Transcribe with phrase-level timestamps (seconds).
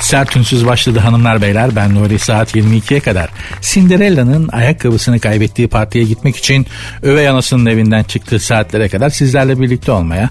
[0.00, 1.76] Sert ünsüz başladı hanımlar beyler.
[1.76, 3.30] Ben Nuri saat 22'ye kadar
[3.60, 6.66] Cinderella'nın ayakkabısını kaybettiği partiye gitmek için
[7.02, 10.30] övey anasının evinden çıktığı saatlere kadar sizlerle birlikte olmaya,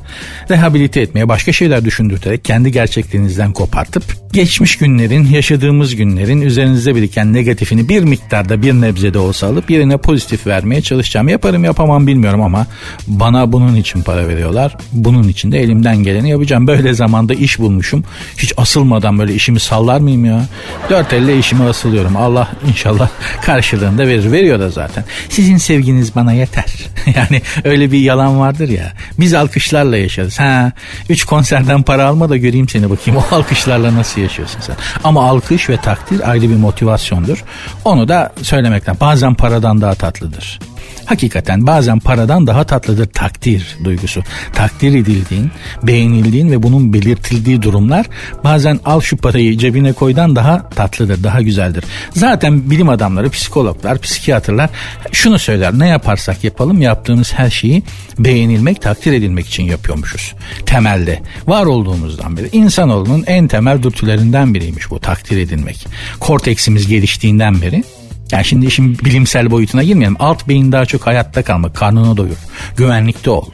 [0.50, 4.04] rehabilite etmeye, başka şeyler düşündürterek kendi gerçekliğinizden kopartıp
[4.34, 10.48] geçmiş günlerin, yaşadığımız günlerin üzerinizde biriken negatifini bir miktarda bir nebzede olsa alıp yerine pozitif
[10.48, 11.28] vermeye çalışacağım.
[11.29, 12.68] Yaparım yapamam bilmiyorum ama
[13.07, 14.78] bana bunun için para veriyorlar.
[14.92, 16.68] Bunun için de elimden geleni yapacağım.
[16.68, 18.04] Böyle zamanda iş bulmuşum.
[18.38, 20.42] Hiç asılmadan böyle işimi sallar mıyım ya?
[20.90, 22.18] Dört elle işime asılıyorum.
[22.18, 23.10] Allah inşallah
[23.42, 24.32] karşılığında verir.
[24.32, 25.04] Veriyor da zaten.
[25.30, 26.76] Sizin sevginiz bana yeter.
[27.16, 28.94] yani öyle bir yalan vardır ya.
[29.20, 30.40] Biz alkışlarla yaşarız.
[30.40, 30.72] Ha,
[31.10, 33.23] üç konserden para alma da göreyim seni bakayım.
[33.32, 34.76] O alkışlarla nasıl yaşıyorsun sen?
[35.04, 37.44] Ama alkış ve takdir ayrı bir motivasyondur.
[37.86, 40.60] Onu da söylemekten bazen paradan daha tatlıdır.
[41.10, 44.24] Hakikaten bazen paradan daha tatlıdır takdir duygusu.
[44.54, 45.52] Takdir edildiğin,
[45.84, 48.06] beğenildiğin ve bunun belirtildiği durumlar
[48.44, 51.84] bazen al şu parayı cebine koydan daha tatlıdır, daha güzeldir.
[52.16, 54.70] Zaten bilim adamları, psikologlar, psikiyatrlar
[55.12, 55.80] şunu söyler.
[55.80, 57.84] Ne yaparsak yapalım yaptığımız her şeyi
[58.20, 60.34] beğenilmek, takdir edilmek için yapıyormuşuz.
[60.66, 65.88] Temelde var olduğumuzdan beri insanoğlunun en temel dürtülerinden biriymiş bu takdir edilmek.
[66.20, 67.84] Korteksimiz geliştiğinden beri
[68.32, 70.16] yani şimdi işin bilimsel boyutuna girmeyelim.
[70.20, 72.38] Alt beyin daha çok hayatta kalmak, karnını doyur,
[72.78, 73.46] güvenlikte ol.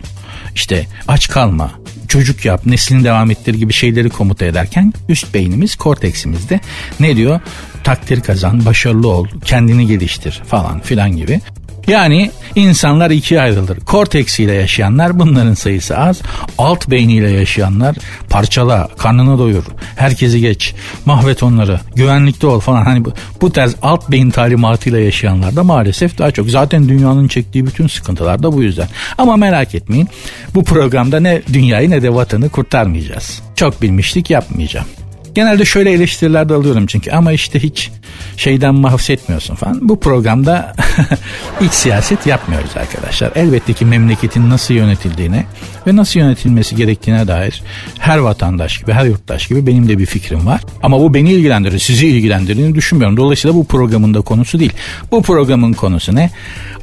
[0.56, 1.72] İşte aç kalma,
[2.08, 6.60] çocuk yap, neslini devam ettir gibi şeyleri komuta ederken üst beynimiz, korteksimizde
[7.00, 7.40] ne diyor?
[7.84, 11.42] Takdir kazan, başarılı ol, kendini geliştir falan filan gibi.
[11.88, 13.80] Yani insanlar ikiye ayrılır.
[13.80, 16.22] Korteks ile yaşayanlar bunların sayısı az.
[16.58, 17.96] Alt beyniyle yaşayanlar
[18.30, 19.64] parçala, karnını doyur,
[19.96, 20.74] herkesi geç,
[21.06, 22.84] mahvet onları, güvenlikte ol falan.
[22.84, 26.50] Hani bu, bu tarz alt beyin talimatıyla yaşayanlar da maalesef daha çok.
[26.50, 28.88] Zaten dünyanın çektiği bütün sıkıntılar da bu yüzden.
[29.18, 30.08] Ama merak etmeyin
[30.56, 33.42] bu programda ne dünyayı ne de vatanı kurtarmayacağız.
[33.56, 34.88] Çok bilmişlik yapmayacağım.
[35.36, 37.92] Genelde şöyle eleştiriler de alıyorum çünkü ama işte hiç
[38.38, 39.90] şeyden mahvetmiyorsun falan.
[39.90, 40.76] Bu programda
[41.62, 43.32] iç siyaset yapmıyoruz arkadaşlar.
[43.36, 45.46] Elbette ki memleketin nasıl yönetildiğine
[45.88, 47.64] ve nasıl yönetilmesi gerektiğine dair
[48.00, 50.62] her vatandaş gibi, her yurttaş gibi benim de bir fikrim var.
[50.84, 53.18] Ama bu beni ilgilendirir, sizi ilgilendirdiğini düşünmüyorum.
[53.18, 54.74] Dolayısıyla bu programın da konusu değil.
[55.12, 56.30] Bu programın konusu ne?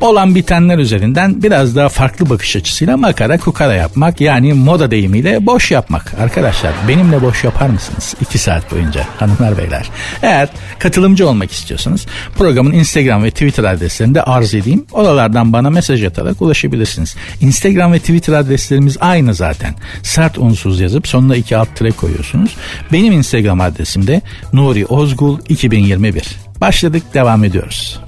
[0.01, 5.71] Olan bitenler üzerinden biraz daha farklı bakış açısıyla makara kukara yapmak yani moda deyimiyle boş
[5.71, 6.15] yapmak.
[6.21, 8.15] Arkadaşlar benimle boş yapar mısınız?
[8.21, 9.91] İki saat boyunca hanımlar beyler.
[10.23, 10.49] Eğer
[10.79, 14.87] katılımcı olmak istiyorsanız programın Instagram ve Twitter adreslerinde arz edeyim.
[14.93, 17.17] Oralardan bana mesaj atarak ulaşabilirsiniz.
[17.41, 19.75] Instagram ve Twitter adreslerimiz aynı zaten.
[20.03, 22.57] Sert unsuz yazıp sonuna iki alt tire koyuyorsunuz.
[22.93, 26.25] Benim Instagram adresim de Nuri Ozgul 2021.
[26.61, 28.01] Başladık devam ediyoruz.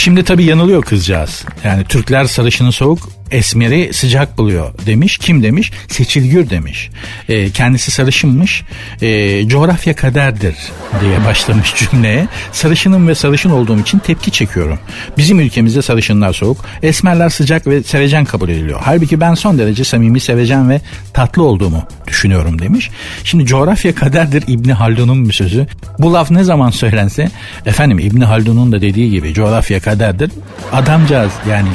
[0.00, 1.44] Şimdi tabii yanılıyor kızcağız.
[1.64, 5.18] Yani Türkler sarışını soğuk, esmeri sıcak buluyor demiş.
[5.18, 5.72] Kim demiş?
[5.88, 6.90] Seçilgür demiş.
[7.28, 8.62] E, kendisi sarışınmış.
[9.02, 10.54] E, coğrafya kaderdir
[11.00, 12.28] diye başlamış cümleye.
[12.52, 14.78] Sarışınım ve sarışın olduğum için tepki çekiyorum.
[15.18, 18.80] Bizim ülkemizde sarışınlar soğuk, esmerler sıcak ve sevecen kabul ediliyor.
[18.84, 20.80] Halbuki ben son derece samimi, sevecen ve
[21.14, 22.90] tatlı olduğumu düşünüyorum demiş.
[23.24, 25.66] Şimdi coğrafya kaderdir İbni Haldun'un bir sözü.
[25.98, 27.30] Bu laf ne zaman söylense
[27.66, 30.30] efendim İbni Haldun'un da dediği gibi coğrafya kaderdir.
[30.72, 31.68] Adamcağız yani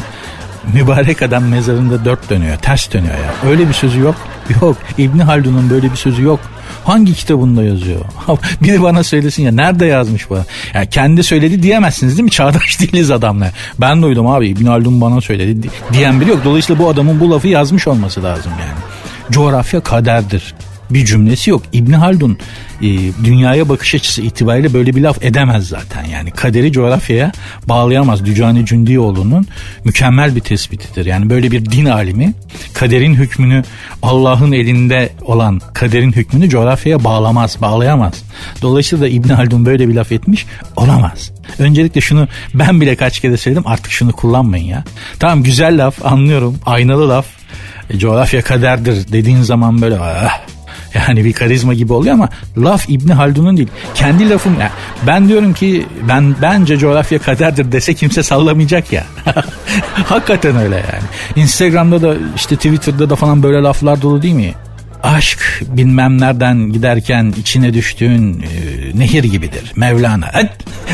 [0.73, 2.57] mübarek adam mezarında dört dönüyor.
[2.57, 3.49] Ters dönüyor ya.
[3.49, 4.15] Öyle bir sözü yok.
[4.61, 4.77] Yok.
[4.97, 6.39] İbni Haldun'un böyle bir sözü yok.
[6.83, 7.99] Hangi kitabında yazıyor?
[8.63, 10.37] Biri bana söylesin ya nerede yazmış bu?
[10.73, 12.31] Ya kendi söyledi diyemezsiniz değil mi?
[12.31, 13.51] Çağdaş değiliz adamla.
[13.79, 16.39] Ben duydum abi İbn Haldun bana söyledi diyen biri yok.
[16.45, 18.79] Dolayısıyla bu adamın bu lafı yazmış olması lazım yani.
[19.31, 20.55] Coğrafya kaderdir
[20.89, 21.63] bir cümlesi yok.
[21.73, 22.37] İbn Haldun
[22.81, 22.85] e,
[23.23, 26.03] dünyaya bakış açısı itibariyle böyle bir laf edemez zaten.
[26.03, 27.31] Yani kaderi coğrafyaya
[27.67, 28.25] bağlayamaz.
[28.25, 29.47] Dücani Cündioğlu'nun
[29.83, 31.05] mükemmel bir tespitidir.
[31.05, 32.33] Yani böyle bir din alimi
[32.73, 33.63] kaderin hükmünü
[34.01, 38.13] Allah'ın elinde olan kaderin hükmünü coğrafyaya bağlamaz, bağlayamaz.
[38.61, 40.45] Dolayısıyla İbn Haldun böyle bir laf etmiş
[40.75, 41.31] olamaz.
[41.59, 44.83] Öncelikle şunu ben bile kaç kere söyledim artık şunu kullanmayın ya.
[45.19, 47.25] Tamam güzel laf anlıyorum aynalı laf
[47.89, 50.41] e, coğrafya kaderdir dediğin zaman böyle ah,
[51.07, 53.69] yani bir karizma gibi oluyor ama laf İbni Haldun'un değil.
[53.95, 54.71] Kendi lafım ya.
[55.07, 59.03] Ben diyorum ki ben bence coğrafya kaderdir dese kimse sallamayacak ya.
[59.93, 61.03] Hakikaten öyle yani.
[61.35, 64.53] Instagram'da da işte Twitter'da da falan böyle laflar dolu değil mi?
[65.05, 69.71] Aşk bilmem nereden giderken içine düştüğün e, nehir gibidir.
[69.75, 70.31] Mevlana.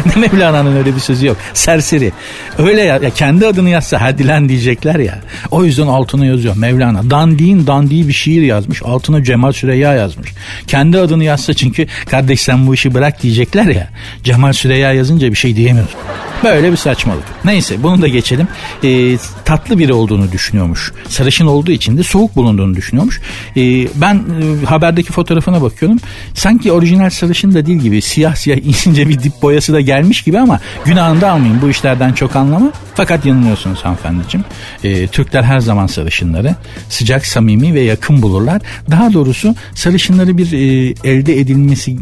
[0.06, 1.38] ne Mevlana'nın öyle bir sözü yok.
[1.54, 2.12] Serseri.
[2.58, 5.20] Öyle ya, ya kendi adını yazsa hadi lan diyecekler ya.
[5.52, 7.10] O yüzden altına yazıyor Mevlana.
[7.10, 8.82] Dandiğin dandiği bir şiir yazmış.
[8.84, 10.30] Altına Cemal Süreyya yazmış.
[10.68, 13.90] Kendi adını yazsa çünkü kardeş sen bu işi bırak diyecekler ya.
[14.24, 15.96] Cemal Süreyya yazınca bir şey diyemiyoruz.
[16.44, 17.24] Böyle bir saçmalık.
[17.46, 18.48] Neyse bunu da geçelim.
[18.84, 20.94] Ee, tatlı biri olduğunu düşünüyormuş.
[21.08, 23.22] Sarışın olduğu için de soğuk bulunduğunu düşünüyormuş.
[23.58, 25.98] Ee, ben e, haberdeki fotoğrafına bakıyorum.
[26.34, 28.58] Sanki orijinal sarışın da değil gibi siyah siyah
[28.88, 31.62] ince bir dip boyası da gelmiş gibi ama günahını da almayın.
[31.62, 32.72] Bu işlerden çok anlama.
[32.96, 34.46] Fakat yanılıyorsunuz hanımefendiciğim.
[34.84, 36.56] Ee, Türkler her zaman sarışınları
[36.90, 38.62] sıcak, samimi ve yakın bulurlar.
[38.92, 41.96] Daha doğrusu sarışınları bir e, elde edilmesi e,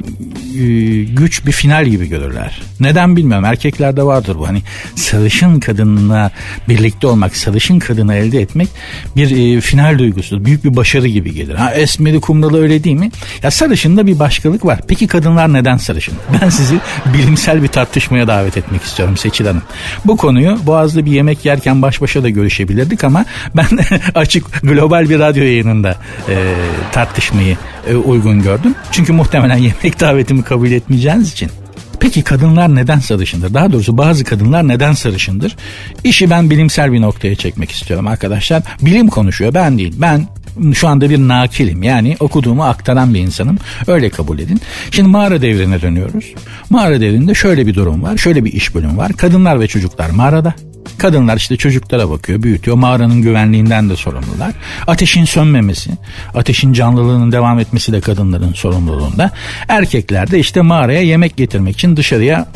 [1.03, 2.61] güç bir final gibi görürler.
[2.79, 3.45] Neden bilmiyorum.
[3.45, 4.47] Erkeklerde vardır bu.
[4.47, 4.61] Hani
[4.95, 6.31] sarışın kadınla
[6.69, 8.67] birlikte olmak, sarışın kadını elde etmek
[9.15, 10.45] bir e, final duygusudur.
[10.45, 11.55] Büyük bir başarı gibi gelir.
[11.55, 13.11] Ha esmeri kumralı öyle değil mi?
[13.43, 14.79] Ya sarışında bir başkalık var.
[14.87, 16.15] Peki kadınlar neden sarışın?
[16.41, 16.75] Ben sizi
[17.13, 19.61] bilimsel bir tartışmaya davet etmek istiyorum Seçil Hanım.
[20.05, 23.67] Bu konuyu Boğaz'da bir yemek yerken baş başa da görüşebilirdik ama ben
[24.15, 25.95] açık global bir radyo yayınında
[26.29, 26.55] e,
[26.91, 27.57] tartışmayı
[27.89, 28.75] e, uygun gördüm.
[28.91, 31.51] Çünkü muhtemelen yemek davetimi kabul etmeyeceğiniz için.
[31.99, 33.53] Peki kadınlar neden sarışındır?
[33.53, 35.55] Daha doğrusu bazı kadınlar neden sarışındır?
[36.03, 38.63] İşi ben bilimsel bir noktaya çekmek istiyorum arkadaşlar.
[38.81, 39.93] Bilim konuşuyor ben değil.
[39.97, 40.27] Ben
[40.73, 43.57] şu anda bir nakilim yani okuduğumu aktaran bir insanım
[43.87, 44.61] öyle kabul edin.
[44.91, 46.25] Şimdi mağara devrine dönüyoruz.
[46.69, 50.53] Mağara devrinde şöyle bir durum var şöyle bir iş bölümü var kadınlar ve çocuklar mağarada
[50.97, 52.77] Kadınlar işte çocuklara bakıyor, büyütüyor.
[52.77, 54.51] Mağaranın güvenliğinden de sorumlular.
[54.87, 55.91] Ateşin sönmemesi,
[56.35, 59.31] ateşin canlılığının devam etmesi de kadınların sorumluluğunda.
[59.67, 62.47] Erkekler de işte mağaraya yemek getirmek için dışarıya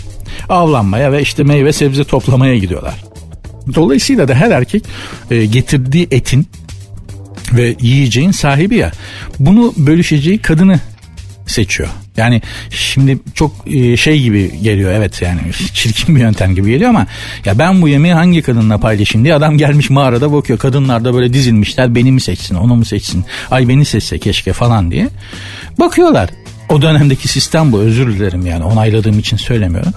[0.50, 3.04] avlanmaya ve işte meyve sebze toplamaya gidiyorlar.
[3.76, 4.84] Dolayısıyla da her erkek
[5.32, 6.48] e, getirdiği etin
[7.54, 8.92] ve yiyeceğin sahibi ya.
[9.40, 10.80] Bunu bölüşeceği kadını
[11.48, 11.90] seçiyor.
[12.18, 15.40] Yani şimdi çok e, şey gibi geliyor evet yani
[15.74, 17.08] çirkin bir yöntem gibi geliyor ama
[17.46, 20.60] ya ben bu yemeği hangi kadınla paylaşayım diye adam gelmiş mağarada bakıyor.
[20.60, 24.92] Kadınlar da böyle dizilmişler beni mi seçsin onu mu seçsin ay beni seçse keşke falan
[24.92, 25.10] diye.
[25.80, 26.30] Bakıyorlar
[26.70, 29.94] o dönemdeki sistem bu özür dilerim yani onayladığım için söylemiyorum.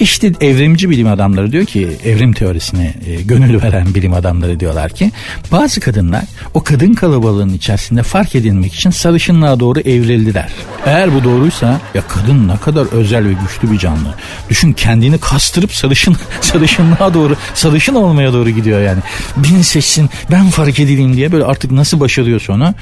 [0.00, 5.12] İşte evrimci bilim adamları diyor ki evrim teorisine e, gönül veren bilim adamları diyorlar ki
[5.52, 6.22] bazı kadınlar
[6.54, 10.48] o kadın kalabalığının içerisinde fark edilmek için sarışınlığa doğru evrildiler.
[10.86, 14.14] Eğer bu doğruysa ya kadın ne kadar özel ve güçlü bir canlı.
[14.50, 19.00] Düşün kendini kastırıp sarışın sarışınlığa doğru sarışın olmaya doğru gidiyor yani.
[19.36, 22.74] Beni seçsin ben fark edileyim diye böyle artık nasıl başarıyorsa onu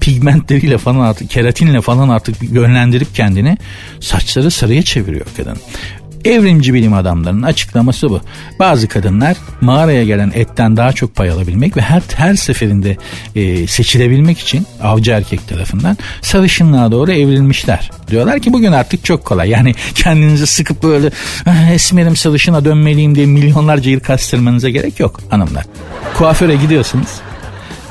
[0.00, 3.58] pigmentleriyle falan artık keratinle falan artık yönlendirip kendini
[4.00, 5.56] saçları sarıya çeviriyor kadın.
[6.24, 8.20] Evrimci bilim adamlarının açıklaması bu.
[8.58, 12.96] Bazı kadınlar mağaraya gelen etten daha çok pay alabilmek ve her her seferinde
[13.36, 17.90] e, seçilebilmek için avcı erkek tarafından sarışınlığa doğru evrilmişler.
[18.10, 19.50] Diyorlar ki bugün artık çok kolay.
[19.50, 21.10] Yani kendinizi sıkıp böyle
[21.46, 25.64] ah, esmerim sarışına dönmeliyim diye milyonlarca yıl kastırmanıza gerek yok hanımlar.
[26.18, 27.08] Kuaföre gidiyorsunuz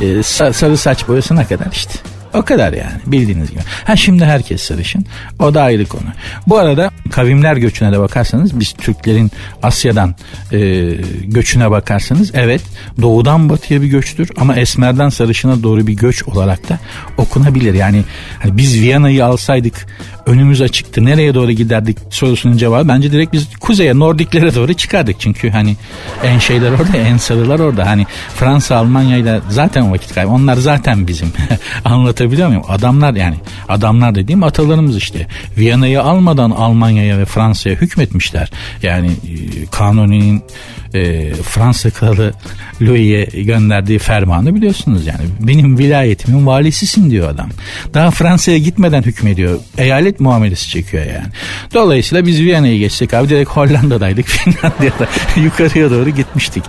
[0.02, 1.94] e, sarı saç boyasına kadar işte.
[2.34, 3.60] O kadar yani bildiğiniz gibi.
[3.86, 5.06] Ha şimdi herkes sarışın.
[5.40, 6.04] O da ayrı konu.
[6.48, 9.32] Bu arada kavimler göçüne de bakarsanız biz Türklerin
[9.64, 10.16] Asya'dan
[10.52, 10.90] e,
[11.24, 12.62] göçüne bakarsanız evet
[13.02, 16.80] doğudan batıya bir göçtür ama esmerden sarışına doğru bir göç olarak da
[17.18, 17.74] okunabilir.
[17.74, 18.04] Yani
[18.40, 19.88] hani biz Viyana'yı alsaydık
[20.26, 21.06] önümüz açıktı.
[21.06, 25.20] Nereye doğru giderdik sorusunun cevabı bence direkt biz kuzeye Nordiklere doğru çıkardık.
[25.20, 25.76] Çünkü hani
[26.24, 27.86] en şeyler orada en sarılar orada.
[27.88, 30.30] Hani Fransa Almanya'yla zaten vakit kaybı.
[30.32, 31.32] Onlar zaten bizim.
[32.20, 32.64] Anlatabiliyor muyum?
[32.68, 33.36] Adamlar yani
[33.70, 35.28] adamlar dediğim atalarımız işte.
[35.58, 38.52] Viyana'yı almadan Almanya'ya ve Fransa'ya hükmetmişler.
[38.84, 40.44] Yani e, Kanuni'nin
[40.94, 42.34] e, Fransa kralı
[42.82, 45.20] Louis'e gönderdiği fermanı biliyorsunuz yani.
[45.40, 47.50] Benim vilayetimin valisisin diyor adam.
[47.94, 49.60] Daha Fransa'ya gitmeden hükmediyor.
[49.78, 51.28] Eyalet muamelesi çekiyor yani.
[51.74, 56.64] Dolayısıyla biz Viyana'yı geçtik abi direkt Hollanda'daydık Finlandiya'da yukarıya doğru gitmiştik.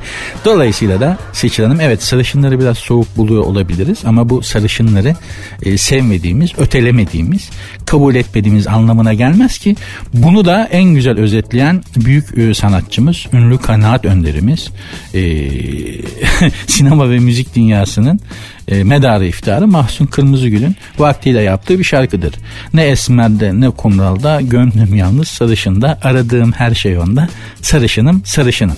[0.44, 5.14] Dolayısıyla da Seçil Hanım evet sarışınları biraz soğuk buluyor olabiliriz ama bu sarışınları
[5.62, 7.50] e, sevmediğimiz, ötelemediğimiz,
[7.86, 9.76] kabul etmediğimiz anlamına gelmez ki
[10.14, 14.70] bunu da en güzel özetleyen büyük e, sanatçımız, ünlü kanaat önderimiz,
[15.14, 15.20] e,
[16.66, 18.20] sinema ve müzik dünyasının
[18.68, 22.34] e, medarı iftiharı Mahsun Kırmızıgül'ün vaktiyle yaptığı bir şarkıdır.
[22.74, 27.28] Ne esmerde ne kumralda gönlüm yalnız sarışında aradığım her şey onda
[27.62, 28.76] sarışınım sarışınım.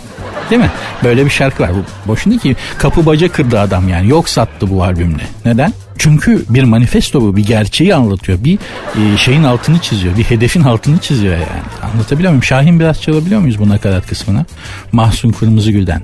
[0.50, 0.70] Değil mi?
[1.04, 1.70] Böyle bir şarkı var.
[1.74, 4.08] Bu boşuna ki kapı baca kırdı adam yani.
[4.08, 5.22] Yok sattı bu albümle.
[5.44, 5.72] Neden?
[5.98, 7.36] Çünkü bir manifesto bu.
[7.36, 8.44] Bir gerçeği anlatıyor.
[8.44, 8.58] Bir
[8.94, 10.16] e, şeyin altını çiziyor.
[10.16, 11.92] Bir hedefin altını çiziyor yani.
[11.92, 12.44] Anlatabiliyor muyum?
[12.44, 14.44] Şahin biraz çalabiliyor muyuz bu nakarat kısmına?
[14.92, 16.02] Mahsun Kırmızıgül'den.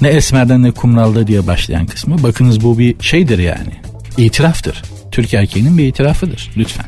[0.00, 2.22] Ne Esmer'den ne Kumral'da diye başlayan kısmı.
[2.22, 3.72] Bakınız bu bir şeydir yani.
[4.16, 4.82] İtiraftır.
[5.12, 6.50] Türk erkeğinin bir itirafıdır.
[6.56, 6.86] Lütfen.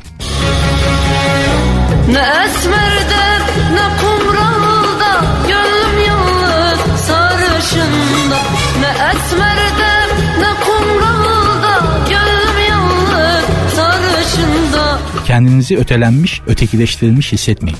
[2.12, 2.99] Ne esmerde
[15.30, 17.78] Kendinizi ötelenmiş, ötekileştirilmiş hissetmeyin.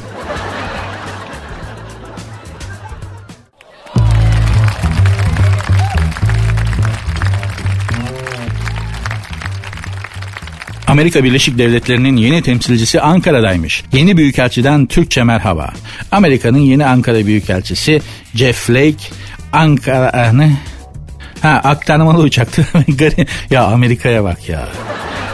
[10.86, 13.84] Amerika Birleşik Devletleri'nin yeni temsilcisi Ankara'daymış.
[13.92, 15.72] Yeni büyükelçiden Türkçe merhaba.
[16.10, 18.02] Amerika'nın yeni Ankara büyükelçisi
[18.34, 19.04] Jeff Flake
[19.52, 20.50] Ankara eh?
[21.42, 22.66] Ha aktarmalı uçaktı.
[23.50, 24.68] ya Amerika'ya bak ya.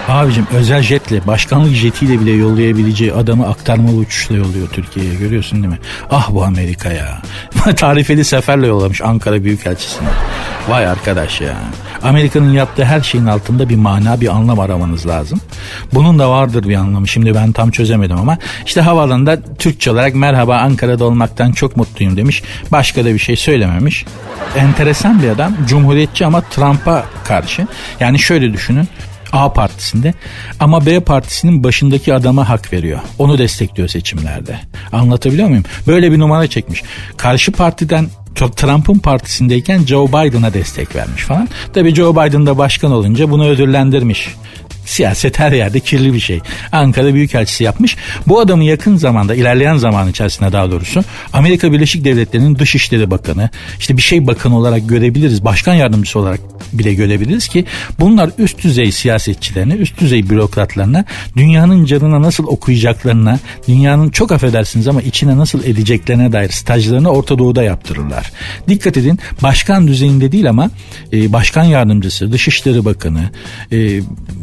[0.08, 5.78] Abicim özel jetle başkanlık jetiyle bile yollayabileceği adamı aktarmalı uçuşla yolluyor Türkiye'ye görüyorsun değil mi?
[6.10, 7.22] Ah bu Amerika ya.
[7.76, 10.08] Tarifeli seferle yollamış Ankara Büyükelçisi'ne.
[10.68, 11.54] Vay arkadaş ya.
[12.02, 15.40] Amerika'nın yaptığı her şeyin altında bir mana bir anlam aramanız lazım.
[15.94, 17.08] Bunun da vardır bir anlamı.
[17.08, 22.42] Şimdi ben tam çözemedim ama işte havaalanında Türkçe olarak merhaba Ankara'da olmaktan çok mutluyum demiş.
[22.72, 24.04] Başka da bir şey söylememiş.
[24.56, 25.52] Enteresan bir adam.
[25.68, 27.66] Cumhuriyetçi ama Trump'a karşı.
[28.00, 28.88] Yani şöyle düşünün.
[29.32, 30.14] A partisinde
[30.60, 33.00] ama B partisinin başındaki adama hak veriyor.
[33.18, 34.58] Onu destekliyor seçimlerde.
[34.92, 35.64] Anlatabiliyor muyum?
[35.86, 36.82] Böyle bir numara çekmiş.
[37.16, 38.08] Karşı partiden
[38.56, 41.48] Trump'ın partisindeyken Joe Biden'a destek vermiş falan.
[41.74, 44.34] Tabii Joe Biden da başkan olunca bunu ödüllendirmiş.
[44.86, 46.40] Siyaset her yerde kirli bir şey.
[46.72, 47.96] Ankara Büyükelçisi yapmış.
[48.26, 53.96] Bu adamı yakın zamanda ilerleyen zaman içerisinde daha doğrusu Amerika Birleşik Devletleri'nin Dışişleri Bakanı işte
[53.96, 55.44] bir şey bakanı olarak görebiliriz.
[55.44, 56.40] Başkan yardımcısı olarak
[56.72, 57.64] bile görebiliriz ki
[58.00, 61.04] bunlar üst düzey siyasetçilerine, üst düzey bürokratlarına
[61.36, 63.38] dünyanın canına nasıl okuyacaklarına,
[63.68, 68.32] dünyanın çok affedersiniz ama içine nasıl edeceklerine dair stajlarını Orta Doğu'da yaptırırlar.
[68.68, 70.70] Dikkat edin başkan düzeyinde değil ama
[71.12, 73.30] e, başkan yardımcısı, Dışişleri Bakanı,
[73.72, 74.00] e,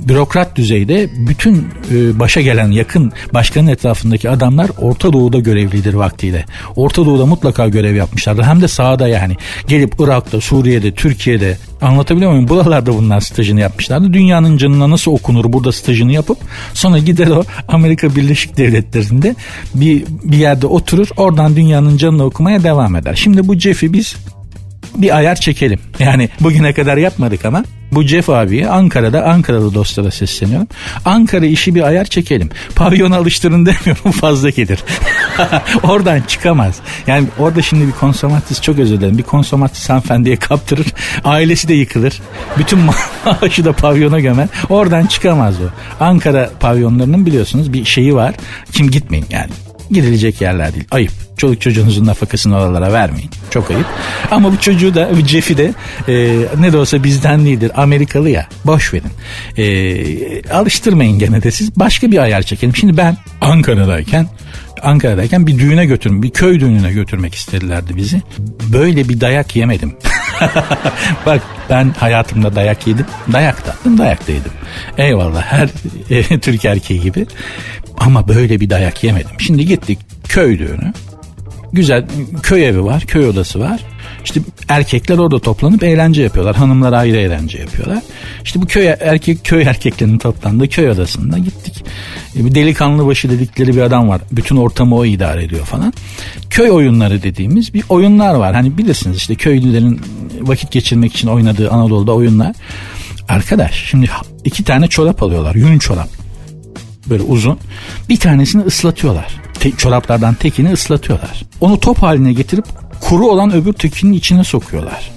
[0.08, 6.46] bürokrat düzeyde bütün e, başa gelen yakın başkanın etrafındaki adamlar Orta Doğu'da görevlidir vaktiyle.
[6.76, 8.44] Orta Doğu'da mutlaka görev yapmışlardır.
[8.44, 9.36] Hem de sahada yani.
[9.68, 12.48] Gelip Irak'ta, Suriye'de, Türkiye'de anlatabiliyor muyum?
[12.48, 14.14] Buralarda bunlar stajını yapmışlardı.
[14.14, 16.38] Dünyanın canına nasıl okunur burada stajını yapıp
[16.74, 19.36] sonra gider o Amerika Birleşik Devletleri'nde
[19.76, 23.16] bir, bir yerde oturur oradan dünyanın canını okumaya devam eder.
[23.16, 24.16] Şimdi bu Jeff'i biz
[24.96, 25.80] bir ayar çekelim.
[26.00, 30.68] Yani bugüne kadar yapmadık ama bu Jeff abiye Ankara'da Ankaralı dostlara sesleniyorum.
[31.06, 32.50] Ankara işi bir ayar çekelim.
[32.76, 34.84] Pavyona alıştırın demiyorum fazla gelir.
[35.84, 36.80] Oradan çıkamaz.
[37.08, 39.18] Yani orada şimdi bir konsomatris çok özür dilerim.
[39.18, 40.88] Bir konsomatris hanımefendiye kaptırır.
[41.24, 42.22] Ailesi de yıkılır.
[42.58, 42.80] Bütün
[43.26, 44.48] maaşı da pavyona gömer.
[44.70, 45.66] Oradan çıkamaz o.
[46.04, 48.36] Ankara pavyonlarının biliyorsunuz bir şeyi var.
[48.72, 49.50] Kim gitmeyin yani
[49.92, 50.86] gidilecek yerler değil.
[50.92, 51.12] Ayıp.
[51.38, 53.30] Çoluk çocuğunuzun nafakasını oralara vermeyin.
[53.50, 53.86] Çok ayıp.
[54.32, 55.74] Ama bu çocuğu da, bu Jeff'i de
[56.08, 57.72] e, ne de olsa bizden değildir.
[57.76, 58.48] Amerikalı ya.
[58.66, 59.12] Boş verin.
[59.58, 61.80] E, alıştırmayın gene de siz.
[61.80, 62.76] Başka bir ayar çekelim.
[62.76, 64.28] Şimdi ben Ankara'dayken
[64.84, 68.22] Ankara'dayken bir düğüne götürüm, bir köy düğününe götürmek istedilerdi bizi.
[68.74, 69.96] Böyle bir dayak yemedim.
[71.26, 73.06] Bak ben hayatımda dayak yedim.
[73.34, 74.52] Dayak da dayak da yedim.
[74.98, 75.70] Eyvallah her
[76.10, 77.26] e, Türk erkeği gibi.
[77.98, 79.40] Ama böyle bir dayak yemedim.
[79.40, 80.94] Şimdi gittik köy düğünü.
[81.74, 82.06] Güzel
[82.44, 83.82] köy evi var, köy odası var.
[84.26, 86.56] İşte erkekler orada toplanıp eğlence yapıyorlar.
[86.56, 88.04] Hanımlar ayrı eğlence yapıyorlar.
[88.44, 91.86] İşte bu köy erkek köy erkeklerinin toplandığı köy odasında gittik.
[92.36, 94.22] E, bir delikanlı başı dedikleri bir adam var.
[94.32, 95.94] Bütün ortamı o idare ediyor falan.
[96.50, 98.56] Köy oyunları dediğimiz bir oyunlar var.
[98.56, 100.02] Hani bilirsiniz işte köylülerin
[100.42, 102.56] vakit geçirmek için oynadığı Anadolu'da oyunlar.
[103.30, 104.10] Arkadaş şimdi
[104.46, 105.56] iki tane çorap alıyorlar.
[105.56, 106.23] Yün çorap.
[107.06, 107.60] Böyle uzun.
[108.10, 109.42] Bir tanesini ıslatıyorlar.
[109.60, 111.44] Te- çoraplardan tekini ıslatıyorlar.
[111.62, 112.66] Onu top haline getirip
[113.02, 115.12] kuru olan öbür tekinin içine sokuyorlar.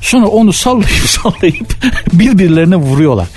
[0.00, 1.76] Sonra onu sallayıp sallayıp
[2.12, 3.28] birbirlerine vuruyorlar.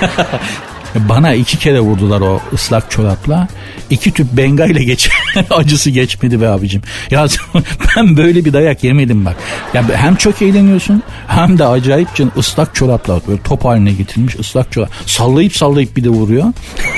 [0.94, 3.48] Bana iki kere vurdular o ıslak çorapla.
[3.90, 5.10] İki tüp bengayla geç
[5.50, 6.82] acısı geçmedi be abicim.
[7.10, 7.26] Ya
[7.96, 9.36] ben böyle bir dayak yemedim bak.
[9.74, 14.72] Ya hem çok eğleniyorsun hem de acayip can ıslak çorapla böyle top haline getirilmiş ıslak
[14.72, 14.90] çorap.
[15.06, 16.44] Sallayıp sallayıp bir de vuruyor.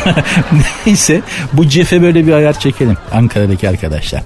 [0.86, 1.20] Neyse
[1.52, 4.22] bu cefe böyle bir ayar çekelim Ankara'daki arkadaşlar.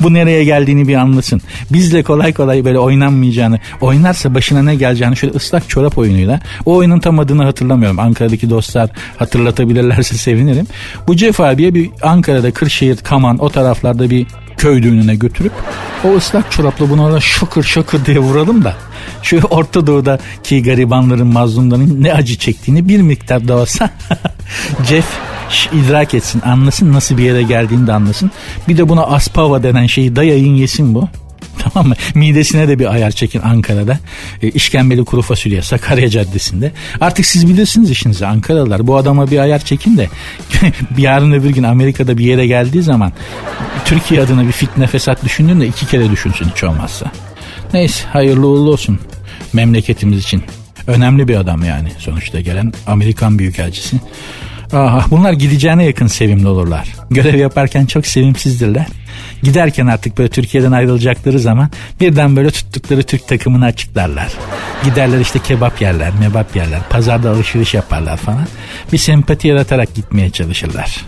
[0.00, 1.42] bu nereye geldiğini bir anlasın.
[1.70, 6.40] Bizle kolay kolay böyle oynanmayacağını, oynarsa başına ne geleceğini şöyle ıslak çorap oyunuyla.
[6.66, 7.98] O oyunun tam adını hatırlamıyorum.
[7.98, 10.66] Ankara'daki dostlar hatırlatabilirlerse sevinirim.
[11.06, 15.52] Bu Jeff abiye bir Ankara'da Kırşehir, Kaman o taraflarda bir köy düğününe götürüp
[16.04, 18.76] o ıslak çorapla bunu orada şakır şakır diye vuralım da
[19.22, 23.90] şu Orta Doğu'daki garibanların mazlumların ne acı çektiğini bir miktar da olsa
[24.88, 25.18] Jeff
[25.72, 28.30] idrak etsin anlasın nasıl bir yere geldiğini de anlasın.
[28.68, 31.08] Bir de buna aspava denen şeyi dayayın yesin bu.
[31.72, 31.94] Tamam mı?
[32.14, 33.98] Midesine de bir ayar çekin Ankara'da.
[34.42, 36.72] E, işkembeli kuru fasulye Sakarya Caddesi'nde.
[37.00, 38.86] Artık siz bilirsiniz işinizi Ankaralılar.
[38.86, 40.08] Bu adama bir ayar çekin de
[40.98, 43.12] yarın öbür gün Amerika'da bir yere geldiği zaman
[43.84, 47.06] Türkiye adına bir fitne fesat düşündüğünde iki kere düşünsün hiç olmazsa.
[47.74, 48.98] Neyse hayırlı uğurlu olsun
[49.52, 50.42] memleketimiz için.
[50.86, 53.96] Önemli bir adam yani sonuçta gelen Amerikan Büyükelçisi.
[54.72, 56.88] Aha, bunlar gideceğine yakın sevimli olurlar.
[57.10, 58.86] Görev yaparken çok sevimsizdirler.
[59.42, 64.32] Giderken artık böyle Türkiye'den ayrılacakları zaman birden böyle tuttukları Türk takımını açıklarlar.
[64.84, 68.46] Giderler işte kebap yerler, mebap yerler, pazarda alışveriş yaparlar falan.
[68.92, 71.04] Bir sempati yaratarak gitmeye çalışırlar.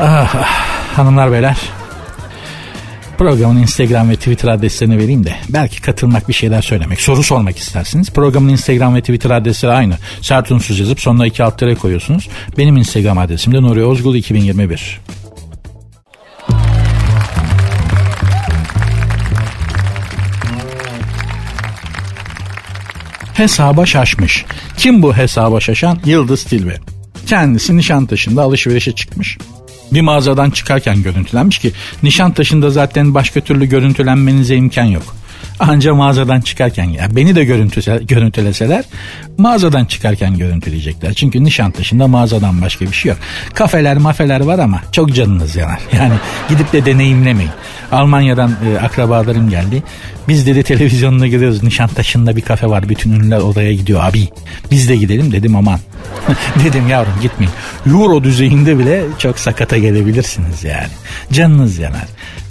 [0.00, 1.56] Ah, ah, hanımlar beyler
[3.18, 8.10] Programın Instagram ve Twitter adreslerini vereyim de belki katılmak bir şeyler söylemek, soru sormak istersiniz.
[8.10, 9.94] Programın Instagram ve Twitter adresleri aynı.
[10.20, 12.28] Sert unsuz yazıp sonuna iki alt koyuyorsunuz.
[12.58, 15.00] Benim Instagram adresim de Nuri Ozgul 2021.
[23.34, 24.44] Hesaba şaşmış.
[24.76, 25.98] Kim bu hesaba şaşan?
[26.04, 26.76] Yıldız Tilbe.
[27.26, 29.38] Kendisi Nişantaşı'nda alışverişe çıkmış
[29.94, 31.72] bir mağazadan çıkarken görüntülenmiş ki
[32.02, 35.16] Nişantaşı'nda zaten başka türlü görüntülenmenize imkan yok.
[35.60, 38.84] Anca mağazadan çıkarken ya beni de görüntüse, görüntüleseler
[39.38, 41.14] mağazadan çıkarken görüntüleyecekler.
[41.14, 43.18] Çünkü Nişantaşı'nda mağazadan başka bir şey yok.
[43.54, 45.80] Kafeler mafeler var ama çok canınız yanar.
[45.92, 46.14] Yani
[46.48, 47.50] gidip de deneyimlemeyin.
[47.92, 49.82] Almanya'dan e, akrabalarım geldi.
[50.28, 51.62] Biz dedi televizyonuna gidiyoruz.
[51.62, 52.88] Nişantaşı'nda bir kafe var.
[52.88, 54.28] Bütün ünlüler odaya gidiyor abi.
[54.70, 55.78] Biz de gidelim dedim aman.
[56.64, 57.52] dedim yavrum gitmeyin.
[57.86, 60.88] Euro düzeyinde bile çok sakata gelebilirsiniz yani.
[61.32, 62.04] Canınız yanar.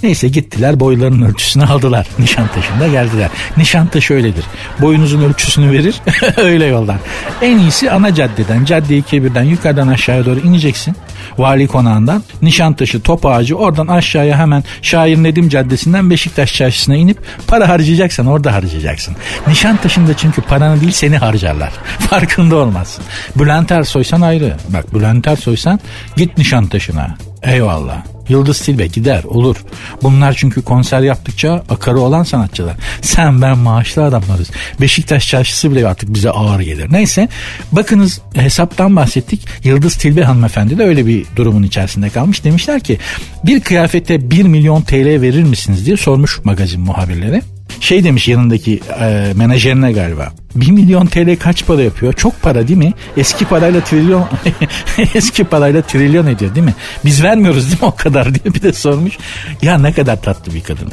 [0.03, 2.07] Neyse gittiler boylarının ölçüsünü aldılar.
[2.19, 3.29] Nişantaşı'nda geldiler.
[3.57, 4.45] Nişantaşı öyledir.
[4.81, 5.95] Boyunuzun ölçüsünü verir
[6.37, 6.97] öyle yoldan.
[7.41, 10.95] En iyisi ana caddeden cadde kebirden yukarıdan aşağıya doğru ineceksin.
[11.37, 17.69] Vali konağından Nişantaşı top ağacı oradan aşağıya hemen Şair Nedim Caddesi'nden Beşiktaş Çarşısı'na inip para
[17.69, 19.15] harcayacaksan orada harcayacaksın.
[19.47, 21.71] Nişantaşı'nda çünkü paranı değil seni harcarlar.
[22.09, 23.03] Farkında olmazsın.
[23.35, 24.57] Bülent Ersoy'san ayrı.
[24.69, 25.79] Bak Bülent Ersoy'san
[26.17, 27.17] git Nişantaşı'na.
[27.43, 28.12] Eyvallah.
[28.29, 29.55] Yıldız Tilbe gider olur.
[30.03, 32.75] Bunlar çünkü konser yaptıkça akarı olan sanatçılar.
[33.01, 34.51] Sen ben maaşlı adamlarız.
[34.81, 36.87] Beşiktaş çarşısı bile artık bize ağır gelir.
[36.91, 37.27] Neyse
[37.71, 39.47] bakınız hesaptan bahsettik.
[39.63, 42.43] Yıldız Tilbe hanımefendi de öyle bir durumun içerisinde kalmış.
[42.43, 42.99] Demişler ki
[43.45, 47.41] bir kıyafete 1 milyon TL verir misiniz diye sormuş magazin muhabirleri
[47.79, 50.31] şey demiş yanındaki e, menajerine galiba.
[50.55, 52.13] 1 milyon TL kaç para yapıyor?
[52.13, 52.93] Çok para değil mi?
[53.17, 54.27] Eski parayla trilyon
[55.15, 56.73] eski parayla trilyon ediyor değil mi?
[57.05, 59.17] Biz vermiyoruz değil mi o kadar diye bir de sormuş.
[59.61, 60.91] Ya ne kadar tatlı bir kadın.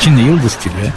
[0.00, 0.92] Şimdi Yıldız Tilbe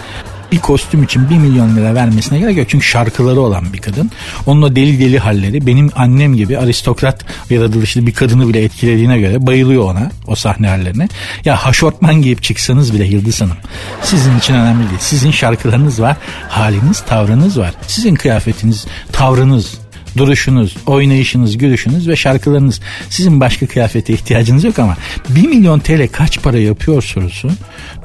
[0.52, 2.70] bir kostüm için 1 milyon lira vermesine gerek yok.
[2.70, 4.12] Çünkü şarkıları olan bir kadın.
[4.46, 9.48] Onun o deli deli halleri benim annem gibi aristokrat yaratılışlı bir kadını bile etkilediğine göre
[9.48, 11.08] bayılıyor ona o sahne hallerine.
[11.46, 13.58] Ya haşortman giyip çıksanız bile Yıldız Hanım
[14.04, 15.00] sizin için önemli değil.
[15.00, 16.18] Sizin şarkılarınız var,
[16.50, 17.74] haliniz, tavrınız var.
[17.88, 19.78] Sizin kıyafetiniz, tavrınız,
[20.18, 22.82] duruşunuz, oynayışınız, gülüşünüz ve şarkılarınız.
[23.10, 24.98] Sizin başka kıyafete ihtiyacınız yok ama
[25.30, 27.50] 1 milyon TL kaç para yapıyor sorusu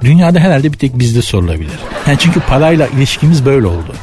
[0.02, 1.78] dünyada herhalde bir tek bizde sorulabilir.
[2.06, 3.94] Yani çünkü parayla ilişkimiz böyle oldu.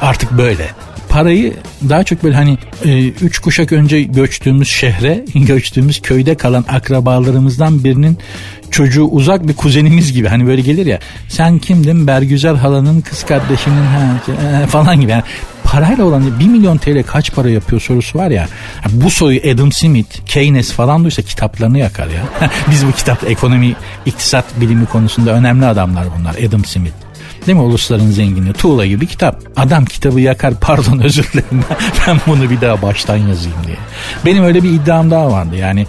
[0.00, 0.68] Artık böyle
[1.08, 1.54] parayı
[1.88, 8.18] daha çok böyle hani e, üç kuşak önce göçtüğümüz şehre, göçtüğümüz köyde kalan akrabalarımızdan birinin
[8.70, 13.82] çocuğu uzak bir kuzenimiz gibi hani böyle gelir ya sen kimdin Bergüzar halanın kız kardeşinin
[13.82, 14.20] ha,
[14.62, 15.22] e, falan gibi yani
[15.72, 18.48] parayla olan 1 milyon TL kaç para yapıyor sorusu var ya.
[18.90, 22.22] Bu soruyu Adam Smith, Keynes falan duysa kitaplarını yakar ya.
[22.70, 23.74] Biz bu kitap ekonomi,
[24.06, 26.34] iktisat bilimi konusunda önemli adamlar bunlar.
[26.48, 26.94] Adam Smith.
[27.46, 27.64] Değil mi?
[27.64, 28.52] Ulusların zenginliği.
[28.52, 29.42] Tuğla gibi kitap.
[29.56, 31.64] Adam kitabı yakar pardon özür dilerim
[32.06, 33.76] ben bunu bir daha baştan yazayım diye.
[34.24, 35.56] Benim öyle bir iddiam daha vardı.
[35.56, 35.86] Yani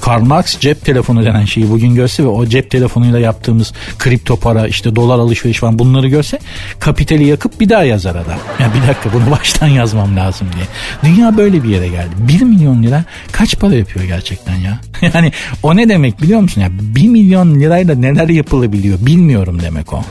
[0.00, 4.96] Karl cep telefonu denen şeyi bugün görse ve o cep telefonuyla yaptığımız kripto para işte
[4.96, 6.38] dolar alışveriş falan bunları görse
[6.80, 8.38] kapitali yakıp bir daha yazar adam.
[8.60, 10.64] Ya bir dakika bunu baştan yazmam lazım diye.
[11.12, 12.10] Dünya böyle bir yere geldi.
[12.18, 14.80] 1 milyon lira kaç para yapıyor gerçekten ya?
[15.14, 16.68] yani o ne demek biliyor musun ya?
[16.70, 20.02] 1 milyon lirayla neler yapılabiliyor bilmiyorum demek o.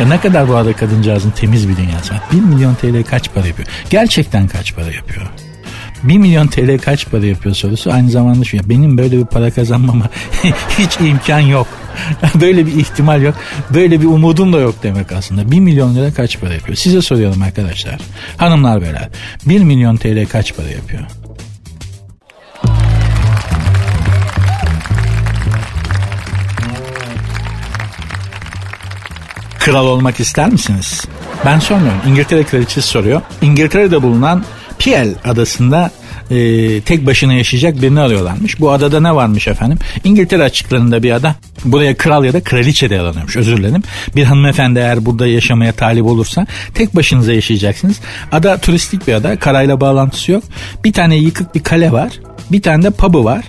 [0.00, 2.20] Ya ne kadar bu arada kadıncağızın temiz bir dünyası var.
[2.32, 3.68] 1 milyon TL kaç para yapıyor?
[3.90, 5.26] Gerçekten kaç para yapıyor?
[6.02, 8.68] 1 milyon TL kaç para yapıyor sorusu aynı zamanda şu.
[8.68, 10.04] Benim böyle bir para kazanmama
[10.78, 11.66] hiç imkan yok.
[12.40, 13.34] böyle bir ihtimal yok.
[13.70, 15.50] Böyle bir umudum da yok demek aslında.
[15.50, 16.76] 1 milyon lira kaç para yapıyor?
[16.76, 18.00] Size soruyorum arkadaşlar.
[18.36, 19.08] Hanımlar beyler.
[19.46, 21.02] 1 milyon TL kaç para yapıyor?
[29.58, 31.04] Kral olmak ister misiniz?
[31.44, 32.00] Ben sormuyorum.
[32.06, 33.22] İngiltere kraliçesi soruyor.
[33.42, 34.44] İngiltere'de bulunan
[34.80, 35.90] Piel adasında
[36.30, 38.60] e, tek başına yaşayacak birini arıyorlarmış.
[38.60, 39.78] Bu adada ne varmış efendim?
[40.04, 41.34] İngiltere açıklarında bir ada.
[41.64, 43.82] Buraya kral ya da kraliçe de yalanıyormuş özür dilerim.
[44.16, 48.00] Bir hanımefendi eğer burada yaşamaya talip olursa tek başınıza yaşayacaksınız.
[48.32, 49.38] Ada turistik bir ada.
[49.38, 50.44] Karayla bağlantısı yok.
[50.84, 52.12] Bir tane yıkık bir kale var.
[52.52, 53.44] Bir tane de pub'ı var.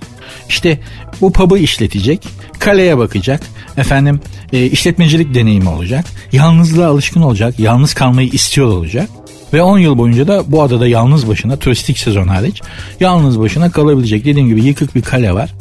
[0.49, 0.79] İşte
[1.21, 2.27] bu pub'ı işletecek.
[2.59, 3.41] Kaleye bakacak.
[3.77, 4.19] Efendim
[4.53, 6.05] e, işletmecilik deneyimi olacak.
[6.31, 7.59] Yalnızlığa alışkın olacak.
[7.59, 9.09] Yalnız kalmayı istiyor olacak.
[9.53, 12.61] Ve 10 yıl boyunca da bu adada yalnız başına turistik sezon hariç
[12.99, 14.25] yalnız başına kalabilecek.
[14.25, 15.53] Dediğim gibi yıkık bir kale var.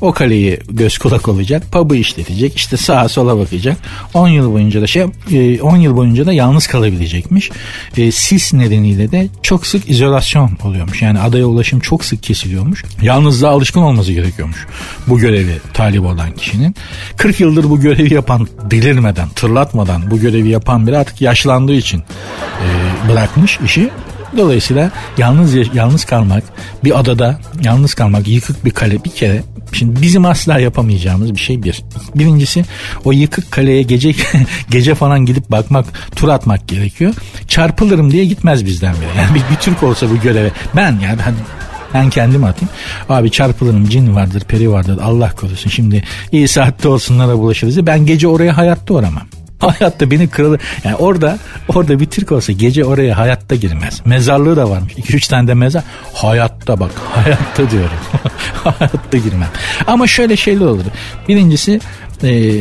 [0.00, 1.62] O kaleyi göz kulak olacak.
[1.72, 2.56] Pub'ı işletecek.
[2.56, 3.76] işte sağa sola bakacak.
[4.14, 5.02] 10 yıl boyunca da şey
[5.62, 7.50] 10 yıl boyunca da yalnız kalabilecekmiş.
[7.96, 11.02] E, sis nedeniyle de çok sık izolasyon oluyormuş.
[11.02, 12.84] Yani adaya ulaşım çok sık kesiliyormuş.
[13.02, 14.66] Yalnızlığa alışkın olması gerekiyormuş.
[15.06, 16.74] Bu görevi talip olan kişinin.
[17.16, 22.68] 40 yıldır bu görevi yapan delirmeden, tırlatmadan bu görevi yapan biri artık yaşlandığı için e,
[23.08, 23.90] bırakmış işi.
[24.36, 26.44] Dolayısıyla yalnız yalnız kalmak,
[26.84, 29.42] bir adada yalnız kalmak, yıkık bir kale bir kere
[29.74, 31.82] Şimdi bizim asla yapamayacağımız bir şey bir.
[32.14, 32.64] Birincisi
[33.04, 34.14] o yıkık kaleye gece
[34.70, 35.86] gece falan gidip bakmak,
[36.16, 37.14] tur atmak gerekiyor.
[37.48, 39.18] Çarpılırım diye gitmez bizden biri.
[39.18, 41.36] Yani bir, bir Türk olsa bu göreve ben yani hadi
[41.94, 42.68] ben kendim atayım.
[43.08, 45.70] Abi çarpılırım cin vardır peri vardır Allah korusun.
[45.70, 47.86] Şimdi iyi saatte olsunlara bulaşırız.
[47.86, 49.26] Ben gece oraya hayatta uğramam.
[49.78, 51.38] Hayatta beni kralı yani orada
[51.74, 54.02] orada bir Türk olsa gece oraya hayatta girmez.
[54.04, 54.92] Mezarlığı da varmış.
[54.92, 55.82] 2-3 tane de mezar.
[56.14, 57.98] Hayatta bak hayatta diyorum.
[58.64, 59.48] hayatta girmem.
[59.86, 60.84] Ama şöyle şeyler olur.
[61.28, 61.80] Birincisi
[62.22, 62.54] e,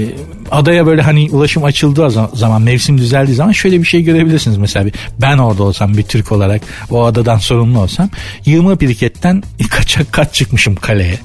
[0.52, 4.94] adaya böyle hani ulaşım açıldığı zaman mevsim düzeldiği zaman şöyle bir şey görebilirsiniz mesela bir,
[5.22, 8.10] ben orada olsam bir Türk olarak o adadan sorumlu olsam
[8.46, 11.20] yığma biriketten kaçak kaç çıkmışım kaleye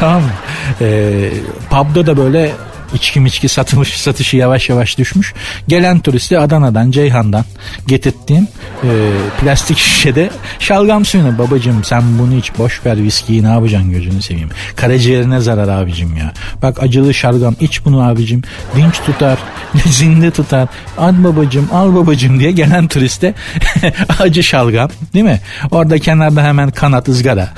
[0.00, 0.30] tamam mı
[0.80, 1.30] e,
[1.70, 2.52] pub'da da böyle
[2.94, 5.34] içki miçki satılmış satışı yavaş yavaş düşmüş.
[5.68, 7.44] Gelen turisti Adana'dan, Ceyhan'dan
[7.86, 8.48] getirttiğim
[8.84, 8.88] e,
[9.40, 14.48] plastik şişede şalgam suyunu babacım sen bunu hiç boş ver viskiyi ne yapacaksın gözünü seveyim.
[14.76, 16.32] Karaciğerine zarar abicim ya.
[16.62, 18.42] Bak acılı şalgam iç bunu abicim.
[18.76, 19.38] Dinç tutar,
[19.86, 20.68] zinde tutar.
[20.98, 23.34] Al babacım, al babacım diye gelen turiste
[24.18, 25.40] acı şalgam değil mi?
[25.70, 27.48] Orada kenarda hemen kanat ızgara.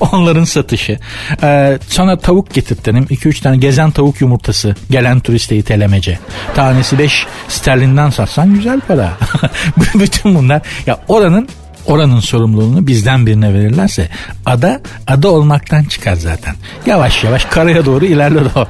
[0.00, 0.98] Onların satışı.
[1.42, 2.96] Ee, sonra tavuk getirttim.
[2.96, 6.18] 2-3 tane gezen tavuk yumurtası Gelen turiste itelemece.
[6.54, 9.12] Tanesi 5 sterlinden satsan güzel para.
[9.94, 11.48] Bütün bunlar ya oranın
[11.86, 14.08] oranın sorumluluğunu bizden birine verirlerse
[14.46, 16.54] ada ada olmaktan çıkar zaten.
[16.86, 18.66] Yavaş yavaş karaya doğru ilerler o.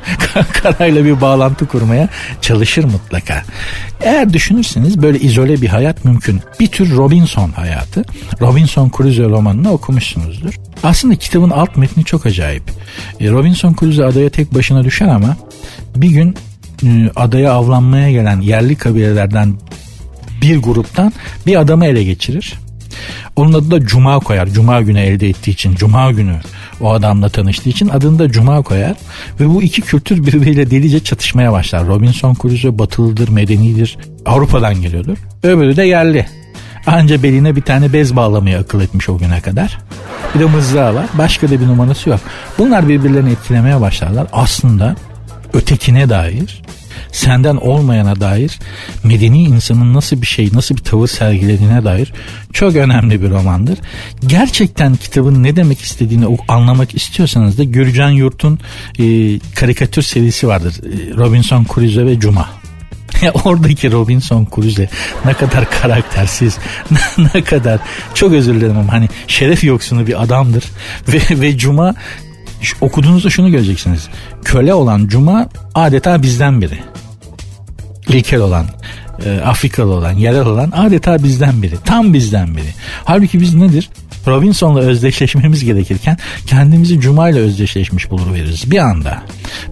[0.52, 2.08] Karayla bir bağlantı kurmaya
[2.40, 3.42] çalışır mutlaka.
[4.02, 6.40] Eğer düşünürseniz böyle izole bir hayat mümkün.
[6.60, 8.04] Bir tür Robinson hayatı.
[8.40, 10.54] Robinson Crusoe romanını okumuşsunuzdur.
[10.82, 12.62] Aslında kitabın alt metni çok acayip.
[13.20, 15.36] E, Robinson Crusoe adaya tek başına düşer ama
[15.96, 16.37] bir gün
[16.85, 19.55] e, adaya avlanmaya gelen yerli kabilelerden
[20.42, 21.12] bir gruptan
[21.46, 22.55] bir adamı ele geçirir.
[23.37, 24.46] Onun adı da Cuma koyar.
[24.46, 25.74] Cuma günü elde ettiği için.
[25.74, 26.37] Cuma günü
[26.81, 28.96] o adamla tanıştığı için adını da Cuma koyar.
[29.40, 31.87] Ve bu iki kültür birbiriyle delice çatışmaya başlar.
[31.87, 33.98] Robinson Crusoe batılıdır, medenidir.
[34.26, 35.16] Avrupa'dan geliyordur.
[35.42, 36.26] Öbürü de yerli.
[36.87, 39.79] Anca beline bir tane bez bağlamayı akıl etmiş o güne kadar.
[40.35, 41.07] Bir de mızrağı var.
[41.18, 42.20] Başka da bir numarası yok.
[42.59, 44.26] Bunlar birbirlerini etkilemeye başlarlar.
[44.33, 44.96] Aslında
[45.54, 46.62] ötekine dair
[47.12, 48.58] senden olmayana dair
[49.04, 52.12] medeni insanın nasıl bir şey, nasıl bir tavır sergilediğine dair
[52.52, 53.78] çok önemli bir romandır.
[54.26, 58.58] Gerçekten kitabın ne demek istediğini anlamak istiyorsanız da Gürcan Yurt'un
[58.98, 59.04] e,
[59.54, 60.74] karikatür serisi vardır.
[60.84, 62.48] E, Robinson Crusoe ve Cuma.
[63.44, 64.88] oradaki Robinson Crusoe
[65.24, 66.58] ne kadar karaktersiz,
[67.34, 67.80] ne kadar
[68.14, 70.64] çok özür dilerim ama hani şeref yoksunu bir adamdır
[71.08, 71.94] ve, ve Cuma
[72.80, 74.08] okuduğunuzda şunu göreceksiniz.
[74.44, 76.78] Köle olan Cuma adeta bizden biri.
[78.08, 78.66] İlkel olan,
[79.26, 81.74] e, Afrikalı olan, yerel olan adeta bizden biri.
[81.85, 82.74] Tam bizden biri.
[83.04, 83.90] Halbuki biz nedir?
[84.26, 89.22] Robinson'la özdeşleşmemiz gerekirken kendimizi Cuma ile özdeşleşmiş bulurveririz bir anda.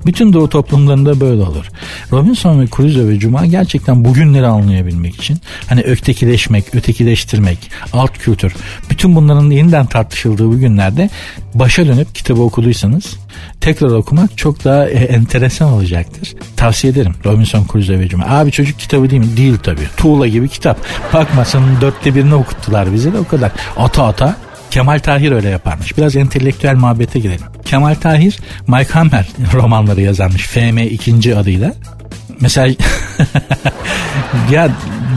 [0.06, 1.66] Bütün doğu toplumlarında böyle olur.
[2.12, 7.58] Robinson ve Crusoe ve Cuma gerçekten bugünleri anlayabilmek için hani ötekileşmek, ötekileştirmek,
[7.92, 8.54] alt kültür
[8.90, 11.10] bütün bunların yeniden tartışıldığı bu günlerde
[11.54, 13.16] başa dönüp kitabı okuduysanız
[13.60, 16.34] tekrar okumak çok daha e, enteresan olacaktır.
[16.56, 18.08] Tavsiye ederim Robinson Crusoe ve.
[18.26, 19.36] Abi çocuk kitabı değil mi?
[19.36, 19.88] Değil tabii.
[19.96, 20.78] Tuğla gibi kitap.
[21.12, 23.52] Bakma senin dörtte birini okuttular bize de o kadar.
[23.76, 24.36] Ata ata
[24.70, 25.98] Kemal Tahir öyle yaparmış.
[25.98, 27.46] Biraz entelektüel muhabbete girelim.
[27.64, 30.46] Kemal Tahir Mike Hammer romanları yazarmış.
[30.46, 31.74] FM ikinci adıyla.
[32.40, 32.68] Mesela
[34.50, 34.68] ya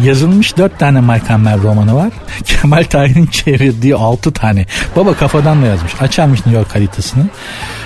[0.04, 2.10] yazılmış dört tane Mike Hammer romanı var.
[2.46, 4.66] Kemal Tahir'in çevirdiği altı tane.
[4.96, 6.02] Baba kafadan da yazmış.
[6.02, 7.24] Açarmış New York haritasını.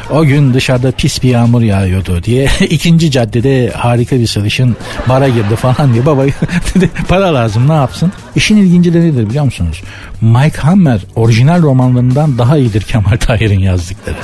[0.09, 4.77] O gün dışarıda pis bir yağmur yağıyordu diye ikinci caddede harika bir sarışın
[5.09, 6.25] bara girdi falan diye baba
[6.75, 8.11] dedi para lazım ne yapsın?
[8.35, 9.83] İşin ilginci de nedir biliyor musunuz?
[10.21, 14.15] Mike Hammer orijinal romanlarından daha iyidir Kemal Tahir'in yazdıkları.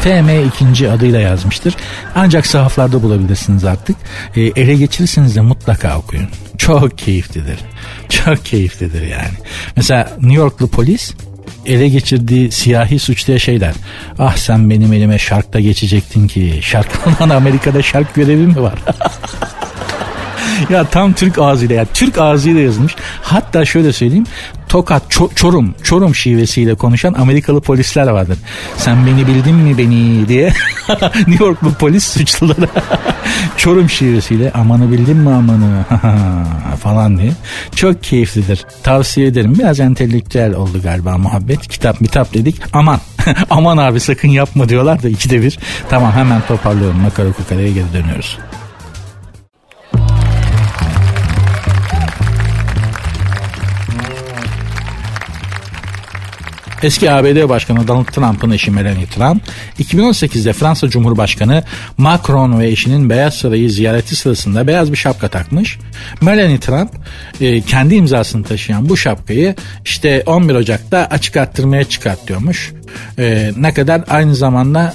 [0.00, 1.74] FM ikinci adıyla yazmıştır.
[2.14, 3.96] Ancak sahaflarda bulabilirsiniz artık.
[4.36, 6.28] E, ele geçirirseniz de mutlaka okuyun.
[6.58, 7.58] Çok keyiflidir.
[8.08, 9.34] Çok keyiflidir yani.
[9.76, 11.14] Mesela New Yorklu polis
[11.66, 13.74] ele geçirdiği siyahi suçluya şey der.
[14.18, 16.58] Ah sen benim elime şarkta geçecektin ki.
[16.62, 18.78] Şark olan Amerika'da şark görevi mi var?
[20.70, 22.96] ya tam Türk ağzıyla ya Türk ağzıyla yazılmış.
[23.22, 24.26] Hatta şöyle söyleyeyim.
[24.68, 28.38] Tokat, Ço- Çorum, Çorum şivesiyle konuşan Amerikalı polisler vardır.
[28.76, 30.52] Sen beni bildin mi beni diye
[31.26, 32.66] New Yorklu polis suçlulara
[33.56, 35.84] Çorum şivesiyle amanı bildin mi amanı
[36.82, 37.32] falan diye.
[37.76, 38.64] Çok keyiflidir.
[38.82, 39.54] Tavsiye ederim.
[39.58, 41.68] Biraz entelektüel oldu galiba muhabbet.
[41.68, 42.56] Kitap mitap dedik.
[42.72, 43.00] Aman
[43.50, 45.58] aman abi sakın yapma diyorlar da ikide bir.
[45.88, 46.98] Tamam hemen toparlıyorum.
[47.00, 48.38] Makara kukaraya geri dönüyoruz.
[56.82, 59.42] Eski ABD Başkanı Donald Trump'ın eşi Melania Trump,
[59.78, 61.62] 2018'de Fransa Cumhurbaşkanı
[61.98, 65.78] Macron ve eşinin Beyaz Sarayı ziyareti sırasında beyaz bir şapka takmış.
[66.20, 66.90] Melania Trump
[67.40, 72.72] e, kendi imzasını taşıyan bu şapkayı işte 11 Ocak'ta açık arttırmaya çıkartıyormuş.
[73.18, 74.94] E, ne kadar aynı zamanda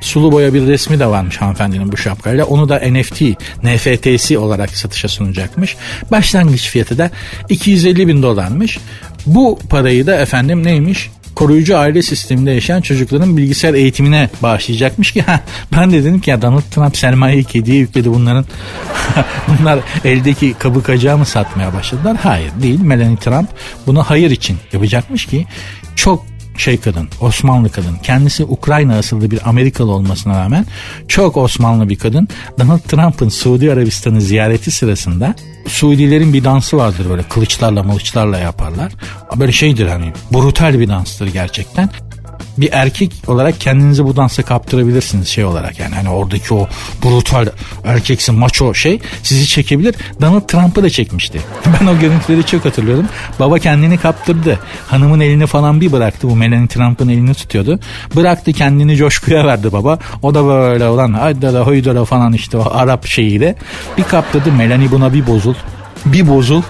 [0.00, 2.44] sulu boya bir resmi de varmış hanımefendinin bu şapkayla.
[2.44, 3.22] Onu da NFT,
[3.62, 5.76] NFT'si olarak satışa sunacakmış.
[6.10, 7.10] Başlangıç fiyatı da
[7.48, 8.78] 250 bin dolarmış.
[9.26, 11.10] Bu parayı da efendim neymiş?
[11.36, 15.40] Koruyucu aile sisteminde yaşayan çocukların bilgisayar eğitimine bağışlayacakmış ki ha,
[15.76, 18.44] ben de dedim ki ya Donald Trump sermayeyi kediye yükledi bunların
[19.48, 22.16] bunlar eldeki kabı kacağı mı satmaya başladılar?
[22.22, 23.48] Hayır değil Melanie Trump
[23.86, 25.46] bunu hayır için yapacakmış ki
[25.96, 27.96] çok şey kadın, Osmanlı kadın.
[28.02, 30.66] Kendisi Ukrayna asıllı bir Amerikalı olmasına rağmen
[31.08, 32.28] çok Osmanlı bir kadın.
[32.58, 35.34] Donald Trump'ın Suudi Arabistan'ı ziyareti sırasında
[35.68, 38.92] Suudilerin bir dansı vardır böyle kılıçlarla mılıçlarla yaparlar.
[39.36, 41.90] Böyle şeydir hani brutal bir danstır gerçekten
[42.58, 46.68] bir erkek olarak kendinizi bu dansa kaptırabilirsiniz şey olarak yani hani oradaki o
[47.04, 47.46] brutal
[47.84, 49.94] erkeksin maço şey sizi çekebilir.
[50.20, 51.40] Donald Trump'ı da çekmişti.
[51.80, 53.06] Ben o görüntüleri çok hatırlıyorum.
[53.40, 54.58] Baba kendini kaptırdı.
[54.88, 56.28] Hanımın elini falan bir bıraktı.
[56.30, 57.80] Bu Melanie Trump'ın elini tutuyordu.
[58.16, 59.98] Bıraktı kendini coşkuya verdi baba.
[60.22, 63.54] O da böyle olan haydala hoydala falan işte o Arap şeyiyle
[63.98, 64.52] bir kaptırdı.
[64.52, 65.54] Melanie buna bir bozul.
[66.06, 66.62] Bir bozul.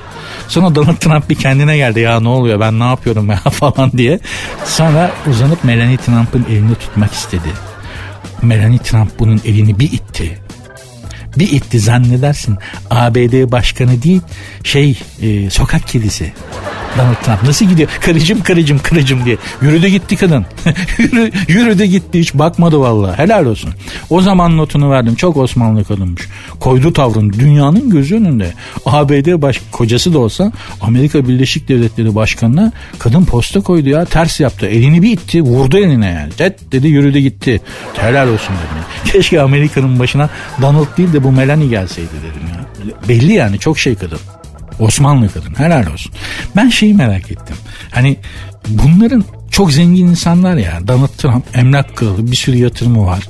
[0.48, 4.20] Sonra Donald Trump bir kendine geldi ya ne oluyor ben ne yapıyorum ya falan diye.
[4.64, 7.48] Sonra uzanıp Melanie Trump'ın elini tutmak istedi.
[8.42, 10.38] Melanie Trump bunun elini bir itti.
[11.38, 12.56] Bir itti zannedersin
[12.90, 14.20] ABD başkanı değil
[14.64, 16.32] şey e, sokak kedisi.
[16.98, 17.88] Donald Trump nasıl gidiyor?
[18.00, 19.36] Karıcım karıcım karıcım diye.
[19.62, 20.46] Yürüdü gitti kadın.
[20.98, 23.18] Yürü, yürüdü gitti hiç bakmadı vallahi.
[23.18, 23.70] Helal olsun.
[24.10, 25.14] O zaman notunu verdim.
[25.14, 26.22] Çok Osmanlı kadınmış.
[26.60, 28.52] Koydu tavrın dünyanın gözü önünde.
[28.86, 34.04] ABD baş, kocası da olsa Amerika Birleşik Devletleri Başkanı'na kadın posta koydu ya.
[34.04, 34.66] Ters yaptı.
[34.66, 35.42] Elini bir itti.
[35.42, 36.32] Vurdu eline yani.
[36.38, 37.60] Cet dedi yürüdü gitti.
[37.96, 38.84] Helal olsun dedim.
[39.12, 40.30] Keşke Amerika'nın başına
[40.62, 42.66] Donald değil de bu Melanie gelseydi dedim ya.
[43.08, 44.18] Belli yani çok şey kadın.
[44.78, 46.12] Osmanlı kadın helal olsun.
[46.56, 47.56] Ben şeyi merak ettim.
[47.90, 48.16] Hani
[48.68, 50.88] bunların çok zengin insanlar ya.
[50.88, 53.28] Donald Trump emlak kralı bir sürü yatırımı var.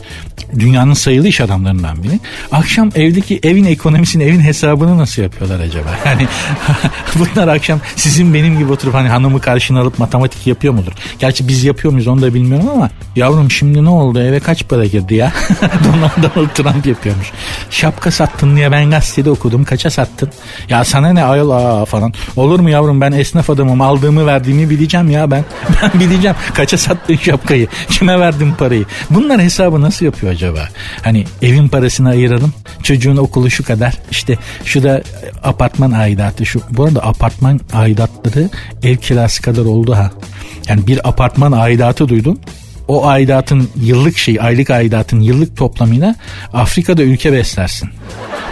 [0.58, 2.20] Dünyanın sayılı iş adamlarından biri.
[2.52, 5.88] Akşam evdeki evin ekonomisini, evin hesabını nasıl yapıyorlar acaba?
[6.06, 6.26] Yani
[7.18, 10.92] bunlar akşam sizin benim gibi oturup hani hanımı karşına alıp matematik yapıyor mudur?
[11.18, 14.86] Gerçi biz yapıyor muyuz onu da bilmiyorum ama yavrum şimdi ne oldu eve kaç para
[14.86, 15.32] girdi ya?
[15.84, 17.32] Donald, Trump yapıyormuş.
[17.70, 19.64] Şapka sattın diye ben gazetede okudum.
[19.64, 20.30] Kaça sattın?
[20.68, 22.12] Ya sana ne ayol aa falan.
[22.36, 25.44] Olur mu yavrum ben esnaf adamım aldığımı verdiğimi bileceğim ya ben.
[25.82, 27.68] Ben bileceğim kaça sattın şapkayı.
[27.88, 28.84] Kime verdin parayı.
[29.10, 30.45] Bunlar hesabı nasıl yapıyor acaba?
[31.02, 32.52] Hani evin parasını ayıralım.
[32.82, 33.94] Çocuğun okulu şu kadar.
[34.10, 35.02] İşte şu da
[35.44, 36.46] apartman aidatı.
[36.46, 38.48] Şu, bu arada apartman aidatları
[38.82, 40.10] ev kirası kadar oldu ha.
[40.68, 42.38] Yani bir apartman aidatı duydum.
[42.88, 46.14] O aidatın yıllık şey, aylık aidatın yıllık toplamıyla
[46.52, 47.88] Afrika'da ülke beslersin.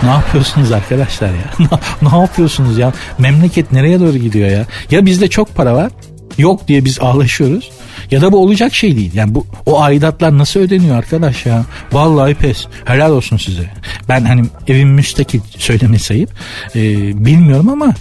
[0.02, 1.68] Ne yapıyorsunuz arkadaşlar ya?
[2.02, 2.92] ne yapıyorsunuz ya?
[3.18, 4.66] Memleket nereye doğru gidiyor ya?
[4.90, 5.90] Ya bizde çok para var
[6.38, 7.70] yok diye biz ağlaşıyoruz.
[8.14, 9.10] Ya da bu olacak şey değil.
[9.14, 11.64] Yani bu o aidatlar nasıl ödeniyor arkadaş ya?
[11.92, 12.66] Vallahi pes.
[12.84, 13.70] Helal olsun size.
[14.08, 16.30] Ben hani evim müstakil söyleme sayıp
[16.74, 16.80] e,
[17.24, 17.94] bilmiyorum ama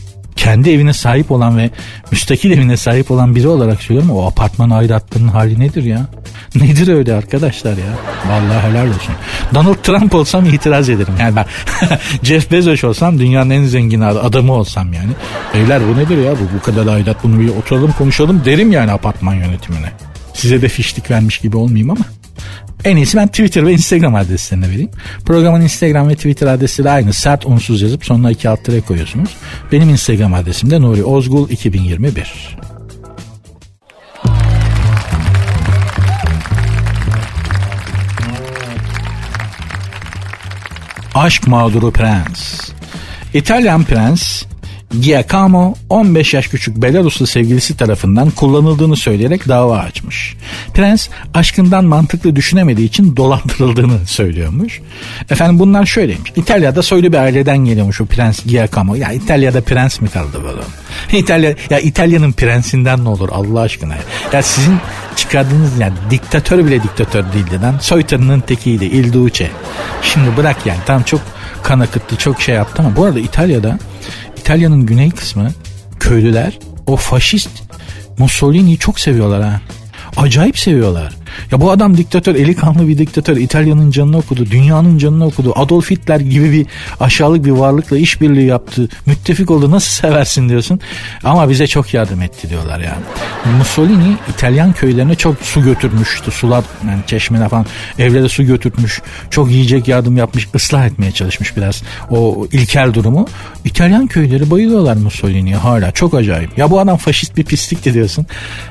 [0.43, 1.69] kendi evine sahip olan ve
[2.11, 6.05] müstakil evine sahip olan biri olarak söylüyorum o apartman aidatlarının hali nedir ya?
[6.55, 7.93] Nedir öyle arkadaşlar ya?
[8.29, 9.15] Vallahi helal olsun.
[9.53, 11.13] Donald Trump olsam itiraz ederim.
[11.19, 11.45] Yani ben
[12.23, 15.11] Jeff Bezos olsam dünyanın en zengin adamı olsam yani.
[15.53, 16.31] Beyler bu nedir ya?
[16.31, 19.91] Bu, bu kadar aidat bunu bir oturalım konuşalım derim yani apartman yönetimine.
[20.33, 22.05] Size de fişlik vermiş gibi olmayayım ama.
[22.85, 24.89] En iyisi ben Twitter ve Instagram adreslerini vereyim.
[25.25, 27.13] Programın Instagram ve Twitter adresi de aynı.
[27.13, 29.29] Sert unsuz yazıp sonuna iki alt tere koyuyorsunuz.
[29.71, 32.57] Benim Instagram adresim de Nuri Ozgul 2021.
[41.15, 42.69] Aşk mağduru prens.
[43.33, 44.43] İtalyan prens
[45.01, 50.35] Giacomo 15 yaş küçük Belaruslu sevgilisi tarafından kullanıldığını söyleyerek dava açmış.
[50.73, 54.81] Prens aşkından mantıklı düşünemediği için dolandırıldığını söylüyormuş.
[55.29, 56.31] Efendim bunlar şöyleymiş.
[56.35, 58.95] İtalya'da soylu bir aileden geliyormuş o prens Giacomo.
[58.95, 60.61] Ya İtalya'da prens mi kaldı böyle?
[61.23, 64.01] İtalya ya İtalya'nın prensinden ne olur Allah aşkına ya.
[64.33, 64.77] Ya sizin
[65.15, 67.75] çıkardığınız yani diktatör bile diktatör değildi lan.
[67.81, 69.51] Soytarının tekiydi Il Duce.
[70.01, 71.21] Şimdi bırak yani tam çok
[71.63, 73.79] kan akıttı çok şey yaptı ama bu arada İtalya'da
[74.43, 75.51] İtalya'nın güney kısmı
[75.99, 77.49] köylüler o faşist
[78.17, 79.61] Mussolini'yi çok seviyorlar ha.
[80.17, 81.13] Acayip seviyorlar.
[81.51, 83.37] Ya bu adam diktatör, eli kanlı bir diktatör.
[83.37, 85.53] İtalya'nın canını okudu, dünyanın canını okudu.
[85.55, 86.65] Adolf Hitler gibi bir
[86.99, 88.89] aşağılık bir varlıkla işbirliği yaptı.
[89.05, 90.79] Müttefik oldu nasıl seversin diyorsun.
[91.23, 93.03] Ama bize çok yardım etti diyorlar yani.
[93.57, 96.31] Mussolini İtalyan köylerine çok su götürmüştü.
[96.31, 97.65] Sular yani çeşmene falan
[97.99, 99.01] evlere su götürmüş.
[99.29, 100.47] Çok yiyecek yardım yapmış.
[100.55, 103.27] ıslah etmeye çalışmış biraz o ilkel durumu.
[103.65, 105.91] İtalyan köyleri bayılıyorlar Mussolini'ye hala.
[105.91, 106.57] Çok acayip.
[106.57, 108.25] Ya bu adam faşist bir pislik diyorsun.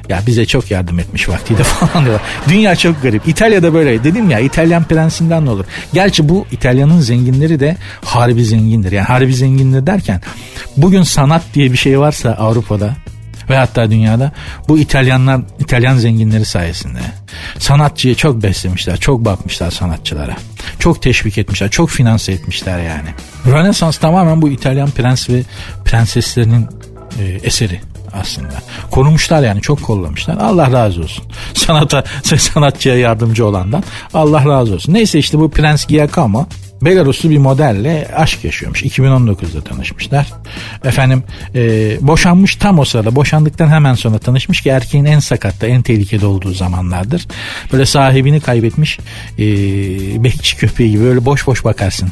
[0.08, 2.22] Ya bize çok yardım etmiş vaktiyle falan diyorlar.
[2.52, 3.28] Dünya çok garip.
[3.28, 4.04] İtalya'da böyle.
[4.04, 5.64] Dedim ya İtalyan prensinden ne olur.
[5.92, 8.92] Gerçi bu İtalya'nın zenginleri de harbi zengindir.
[8.92, 10.20] Yani harbi zengindir derken
[10.76, 12.96] bugün sanat diye bir şey varsa Avrupa'da
[13.50, 14.32] ve hatta dünyada
[14.68, 17.00] bu İtalyanlar İtalyan zenginleri sayesinde
[17.58, 20.36] sanatçıyı çok beslemişler, çok bakmışlar sanatçılara.
[20.78, 23.08] Çok teşvik etmişler, çok finanse etmişler yani.
[23.46, 25.42] Rönesans tamamen bu İtalyan prens ve
[25.84, 26.68] prenseslerinin
[27.18, 27.80] e, eseri
[28.14, 28.54] aslında.
[28.90, 30.36] Korumuşlar yani çok kollamışlar.
[30.36, 31.24] Allah razı olsun.
[31.54, 32.04] Sanata,
[32.38, 34.94] sanatçıya yardımcı olandan Allah razı olsun.
[34.94, 36.46] Neyse işte bu Prens Giacomo
[36.82, 38.82] Belaruslu bir modelle aşk yaşıyormuş.
[38.82, 40.26] 2019'da tanışmışlar.
[40.84, 41.22] Efendim
[41.54, 41.60] e,
[42.00, 43.16] boşanmış tam o sırada.
[43.16, 47.26] Boşandıktan hemen sonra tanışmış ki erkeğin en sakatta, en tehlikede olduğu zamanlardır.
[47.72, 48.98] Böyle sahibini kaybetmiş
[49.38, 49.44] e,
[50.24, 52.08] bekçi köpeği gibi böyle boş boş bakarsın.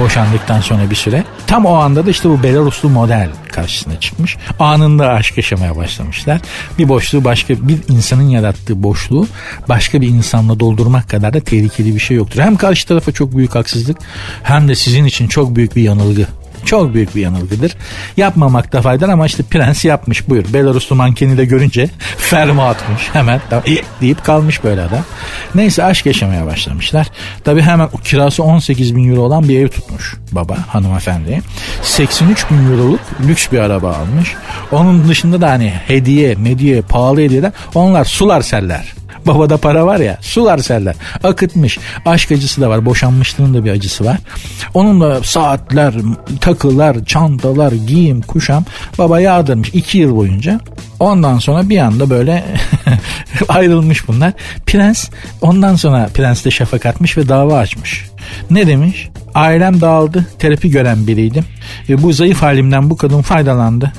[0.00, 1.24] Boşandıktan sonra bir süre.
[1.46, 4.36] Tam o anda da işte bu Belaruslu model karşısına çıkmış.
[4.58, 6.40] Anında aşk yaşamaya başlamışlar.
[6.78, 9.26] Bir boşluğu başka bir insanın yarattığı boşluğu
[9.68, 12.40] başka bir insanla doldurmak kadar da tehlikeli bir şey yoktur.
[12.40, 13.98] Hem karşı tarafa çok büyük haksızlık
[14.42, 16.26] hem de sizin için çok büyük bir yanılgı.
[16.66, 17.76] Çok büyük bir yanılgıdır.
[18.16, 20.44] Yapmamakta faydalı ama işte prens yapmış buyur.
[20.52, 23.40] Belaruslu mankeni de görünce ferma atmış hemen
[24.00, 25.04] deyip kalmış böyle adam.
[25.54, 27.06] Neyse aşk yaşamaya başlamışlar.
[27.44, 31.42] Tabi hemen kirası 18 bin euro olan bir ev tutmuş baba hanımefendi.
[31.82, 34.34] 83 bin euroluk lüks bir araba almış.
[34.72, 38.94] Onun dışında da hani hediye, mediye, pahalı hediyeler onlar sular seller.
[39.26, 40.94] Babada para var ya sular seller.
[41.24, 41.78] Akıtmış.
[42.06, 42.86] Aşk acısı da var.
[42.86, 44.16] Boşanmışlığın da bir acısı var.
[44.74, 45.94] Onun da saatler,
[46.40, 48.64] takılar, çantalar, giyim, kuşam
[48.98, 50.60] baba yağdırmış iki yıl boyunca.
[51.00, 52.44] Ondan sonra bir anda böyle
[53.48, 54.32] ayrılmış bunlar.
[54.66, 55.10] Prens
[55.40, 58.04] ondan sonra prens de şafak atmış ve dava açmış.
[58.50, 59.08] Ne demiş?
[59.34, 60.26] Ailem dağıldı.
[60.38, 61.44] Terapi gören biriydim.
[61.88, 63.92] E, bu zayıf halimden bu kadın faydalandı.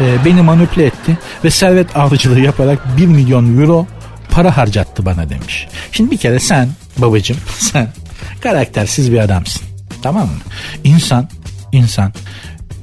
[0.00, 3.86] E, beni manipüle etti ve servet avcılığı yaparak 1 milyon euro
[4.34, 5.68] para harcattı bana demiş.
[5.92, 6.68] Şimdi bir kere sen
[6.98, 7.88] babacım sen
[8.40, 9.62] karaktersiz bir adamsın.
[10.02, 10.38] Tamam mı?
[10.84, 11.28] İnsan,
[11.72, 12.12] insan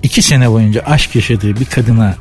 [0.04, 2.16] iki sene boyunca aşk yaşadığı bir kadına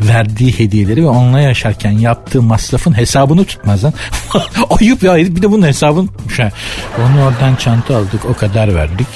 [0.00, 3.92] verdiği hediyeleri ve onunla yaşarken yaptığı masrafın hesabını tutmaz lan.
[4.80, 6.38] Ayıp ya bir de bunun hesabını tutmuş.
[6.38, 6.50] Ha.
[6.98, 9.06] Onu oradan çanta aldık o kadar verdik.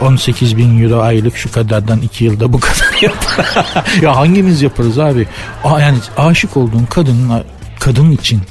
[0.00, 3.84] 18 bin euro aylık şu kadardan 2 yılda bu kadar yapar.
[4.02, 5.26] ya hangimiz yaparız abi?
[5.64, 7.44] Aa, yani aşık olduğun kadının
[7.80, 8.42] kadın için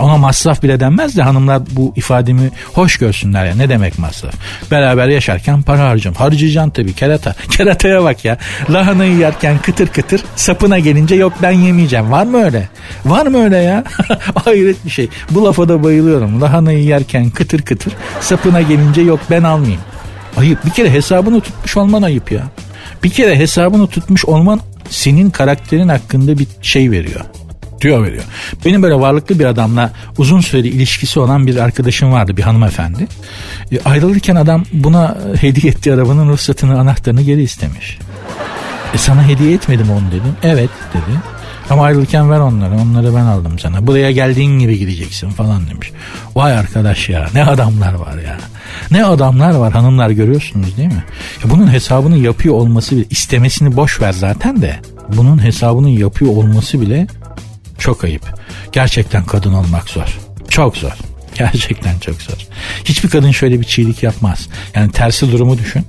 [0.00, 3.54] ona masraf bile denmez de hanımlar bu ifademi hoş görsünler ya.
[3.54, 4.34] Ne demek masraf?
[4.70, 6.14] Beraber yaşarken para harcam.
[6.14, 7.34] Harcayacaksın tabii kerata.
[7.50, 8.38] Kerataya bak ya.
[8.70, 12.10] Lahanayı yerken kıtır kıtır sapına gelince yok ben yemeyeceğim.
[12.10, 12.68] Var mı öyle?
[13.04, 13.84] Var mı öyle ya?
[14.44, 15.08] Hayret bir şey.
[15.30, 16.40] Bu lafa da bayılıyorum.
[16.40, 19.80] Lahanayı yerken kıtır kıtır sapına gelince yok ben almayayım.
[20.36, 20.64] Ayıp.
[20.64, 22.42] Bir kere hesabını tutmuş olman ayıp ya.
[23.04, 27.20] Bir kere hesabını tutmuş olman senin karakterin hakkında bir şey veriyor
[27.80, 28.24] tüyo veriyor.
[28.64, 33.06] Benim böyle varlıklı bir adamla uzun süreli ilişkisi olan bir arkadaşım vardı bir hanımefendi.
[33.72, 37.98] E, ayrılırken adam buna hediye ettiği arabanın ruhsatını anahtarını geri istemiş.
[38.94, 40.36] E sana hediye etmedim onu dedim.
[40.42, 41.18] Evet dedi.
[41.70, 42.74] Ama ayrılırken ver onları.
[42.74, 43.86] Onları ben aldım sana.
[43.86, 45.92] Buraya geldiğin gibi gideceksin falan demiş.
[46.34, 48.38] Vay arkadaş ya ne adamlar var ya.
[48.90, 51.04] Ne adamlar var hanımlar görüyorsunuz değil mi?
[51.44, 54.76] Ya bunun hesabını yapıyor olması bile istemesini boş ver zaten de.
[55.16, 57.06] Bunun hesabını yapıyor olması bile
[57.78, 58.22] çok ayıp.
[58.72, 60.18] Gerçekten kadın olmak zor.
[60.48, 60.92] Çok zor.
[61.34, 62.36] Gerçekten çok zor.
[62.84, 64.48] Hiçbir kadın şöyle bir çiğlik yapmaz.
[64.74, 65.84] Yani tersi durumu düşün.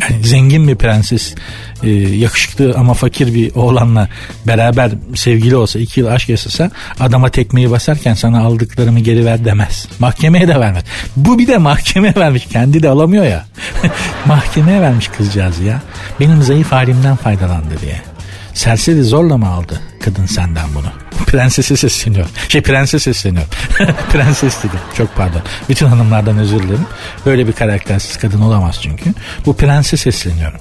[0.00, 1.34] Yani zengin bir prenses
[1.82, 4.08] e, yakışıklı ama fakir bir oğlanla
[4.46, 6.70] beraber sevgili olsa iki yıl aşk yaşasa
[7.00, 9.88] adama tekmeyi basarken sana aldıklarımı geri ver demez.
[9.98, 10.84] Mahkemeye de vermez.
[11.16, 13.46] Bu bir de mahkemeye vermiş kendi de alamıyor ya.
[14.26, 15.82] mahkemeye vermiş kızcağız ya.
[16.20, 18.13] Benim zayıf halimden faydalandı diye.
[18.54, 20.86] Serseri zorla mı aldı kadın senden bunu?
[21.26, 22.26] Prensese sesleniyor.
[22.48, 23.44] Şey prenses sesleniyor.
[24.12, 24.78] Prenses dedim.
[24.96, 25.40] Çok pardon.
[25.68, 26.86] Bütün hanımlardan özür dilerim.
[27.26, 29.14] Böyle bir karaktersiz kadın olamaz çünkü.
[29.46, 30.60] Bu prenses sesleniyorum.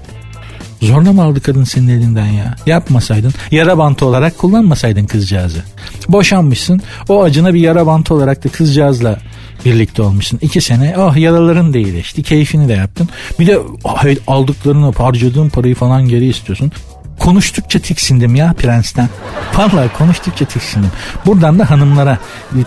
[0.81, 2.55] Zorla mı aldı kadın senin elinden ya?
[2.65, 3.33] Yapmasaydın.
[3.51, 5.63] Yara bantı olarak kullanmasaydın kızcağızı.
[6.09, 6.81] Boşanmışsın.
[7.09, 9.19] O acına bir yara bantı olarak da kızcağızla
[9.65, 10.39] birlikte olmuşsun.
[10.41, 12.23] İki sene oh yaraların da iyileşti.
[12.23, 13.09] Keyfini de yaptın.
[13.39, 16.71] Bir de ah, aldıklarını harcadığın parayı falan geri istiyorsun.
[17.19, 19.09] Konuştukça tiksindim ya prensten.
[19.55, 20.91] Vallahi konuştukça tiksindim.
[21.25, 22.17] Buradan da hanımlara,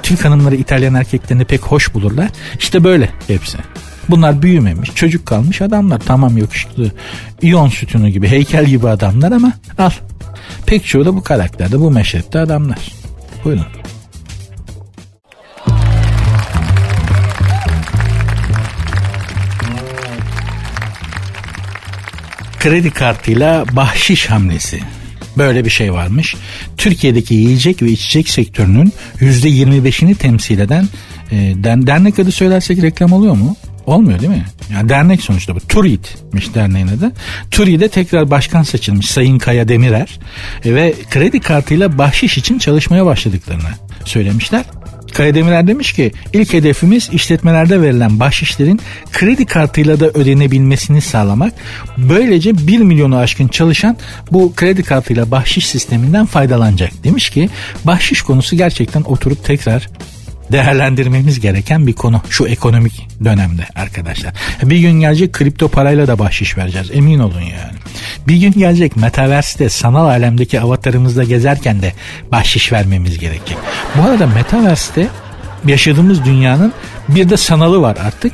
[0.02, 2.28] Türk hanımları İtalyan erkeklerini pek hoş bulurlar.
[2.58, 3.58] İşte böyle hepsi.
[4.08, 6.00] Bunlar büyümemiş, çocuk kalmış adamlar.
[6.06, 6.90] Tamam yakışıklı,
[7.42, 9.90] iyon sütunu gibi, heykel gibi adamlar ama al.
[10.66, 12.78] Pek çoğu da bu karakterde, bu meşrepte adamlar.
[13.44, 13.66] Buyurun.
[22.68, 24.80] Kredi kartıyla bahşiş hamlesi.
[25.38, 26.34] Böyle bir şey varmış.
[26.76, 30.88] Türkiye'deki yiyecek ve içecek sektörünün %25'ini temsil eden
[31.30, 33.56] e, dernek adı söylersek reklam oluyor mu?
[33.86, 34.44] Olmuyor değil mi?
[34.72, 35.60] Yani dernek sonuçta bu.
[35.60, 37.12] TÜRİT'miş derneğin adı.
[37.50, 40.18] TÜRİ'de tekrar başkan seçilmiş Sayın Kaya Demirer
[40.64, 43.70] e, ve kredi kartıyla bahşiş için çalışmaya başladıklarını
[44.04, 44.64] söylemişler.
[45.16, 48.80] Kaya Demirer demiş ki ilk hedefimiz işletmelerde verilen bahşişlerin
[49.12, 51.52] kredi kartıyla da ödenebilmesini sağlamak.
[51.98, 53.96] Böylece 1 milyonu aşkın çalışan
[54.30, 57.04] bu kredi kartıyla bahşiş sisteminden faydalanacak.
[57.04, 57.48] Demiş ki
[57.84, 59.88] bahşiş konusu gerçekten oturup tekrar
[60.52, 64.34] değerlendirmemiz gereken bir konu şu ekonomik dönemde arkadaşlar.
[64.62, 67.76] Bir gün gelecek kripto parayla da bahşiş vereceğiz emin olun yani.
[68.28, 71.92] Bir gün gelecek metaverse'de sanal alemdeki avatarımızda gezerken de
[72.32, 73.58] bahşiş vermemiz gerekecek.
[73.96, 75.08] Bu arada metaverse'de
[75.66, 76.72] yaşadığımız dünyanın
[77.08, 78.32] bir de sanalı var artık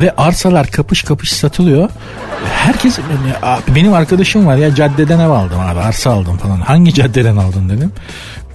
[0.00, 1.90] ve arsalar kapış kapış satılıyor.
[2.54, 2.98] Herkes
[3.74, 6.60] benim arkadaşım var ya caddeden ev aldım abi arsa aldım falan.
[6.60, 7.92] Hangi caddeden aldın dedim.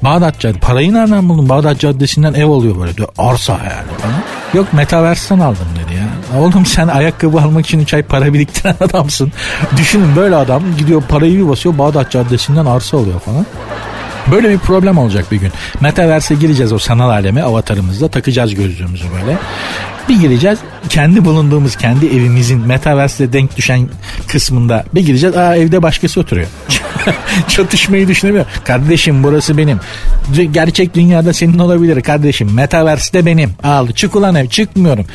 [0.04, 0.60] Bağdat Caddesi.
[0.60, 1.50] Parayı nereden buldun?
[1.50, 2.98] Bağdat Caddesi'nden ev oluyor böyle.
[2.98, 3.08] Diyor.
[3.18, 4.16] Arsa yani falan.
[4.54, 6.40] Yok Metaverse'den aldım dedi ya.
[6.40, 9.32] Oğlum sen ayakkabı almak için 3 ay para biriktiren adamsın.
[9.78, 13.46] Düşünün böyle adam gidiyor parayı bir basıyor Bağdat Caddesi'nden arsa alıyor falan.
[14.32, 15.52] Böyle bir problem olacak bir gün.
[15.80, 19.38] Metaverse'e gireceğiz o sanal aleme avatarımızla takacağız gözlüğümüzü böyle.
[20.10, 23.90] Bir gireceğiz kendi bulunduğumuz kendi evimizin Metaverse'de denk düşen
[24.28, 25.38] kısmında bir gireceğiz.
[25.38, 26.48] Aa evde başkası oturuyor.
[27.48, 28.46] Çatışmayı düşünemiyor.
[28.64, 29.80] Kardeşim burası benim.
[30.52, 32.54] Gerçek dünyada senin olabilir kardeşim.
[32.54, 33.54] Metaverse'de benim.
[33.64, 35.06] Al çık ulan ev çıkmıyorum.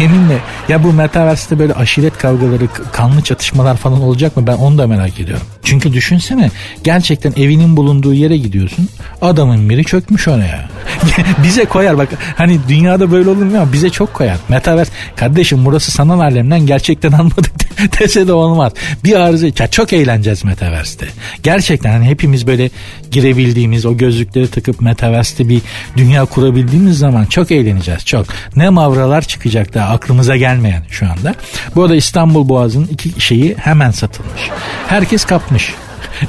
[0.00, 4.86] Yeminle ya bu Metaverse'de böyle aşiret kavgaları kanlı çatışmalar falan olacak mı ben onu da
[4.86, 5.46] merak ediyorum.
[5.62, 6.50] Çünkü düşünsene
[6.84, 8.88] gerçekten evinin bulunduğu yere gidiyorsun.
[9.22, 10.68] Adamın biri çökmüş oraya.
[11.44, 14.36] bize koyar bak hani dünyada böyle olur mu bize çok koyar.
[14.48, 17.52] Metaverse kardeşim burası sanal alemden gerçekten almadık
[18.00, 18.72] dese de olmaz.
[19.04, 21.06] Bir arıza çok eğleneceğiz Metaverse'de.
[21.42, 22.70] Gerçekten hani hepimiz böyle
[23.10, 25.62] girebildiğimiz o gözlükleri takıp Metaverse'de bir
[25.96, 28.26] dünya kurabildiğimiz zaman çok eğleneceğiz çok.
[28.56, 31.34] Ne mavralar çıkacak da aklımıza gelmeyen şu anda.
[31.74, 34.50] Bu arada İstanbul Boğazı'nın iki şeyi hemen satılmış.
[34.88, 35.74] Herkes kapmış.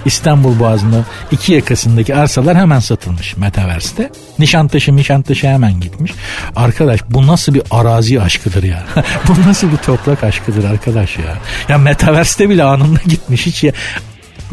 [0.06, 4.12] İstanbul Boğazı'nda iki yakasındaki arsalar hemen satılmış Metaverse'de.
[4.39, 6.14] Nişantaşı Nişantaşı hemen gitmiş.
[6.56, 8.84] Arkadaş bu nasıl bir arazi aşkıdır ya.
[9.28, 11.38] bu nasıl bir toprak aşkıdır arkadaş ya.
[11.70, 13.72] Ya Metaverse'de bile anında gitmiş hiç ya.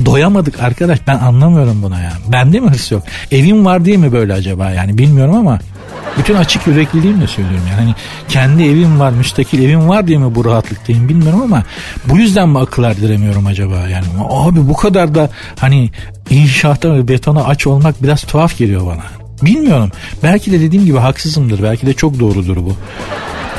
[0.04, 2.12] Doyamadık arkadaş ben anlamıyorum buna ya.
[2.32, 3.02] Bende mi hırs yok?
[3.30, 5.58] Evim var diye mi böyle acaba yani bilmiyorum ama
[6.18, 7.80] bütün açık yürekliliğimle söylüyorum yani.
[7.80, 7.94] Hani
[8.28, 11.62] kendi evim var, müstakil evim var diye mi bu rahatlıktayım bilmiyorum ama
[12.08, 14.04] bu yüzden mi akıl erdiremiyorum acaba yani.
[14.30, 15.90] Abi bu kadar da hani
[16.30, 19.02] inşaata ve betona aç olmak biraz tuhaf geliyor bana.
[19.42, 19.90] Bilmiyorum.
[20.22, 21.62] Belki de dediğim gibi haksızımdır.
[21.62, 22.76] Belki de çok doğrudur bu.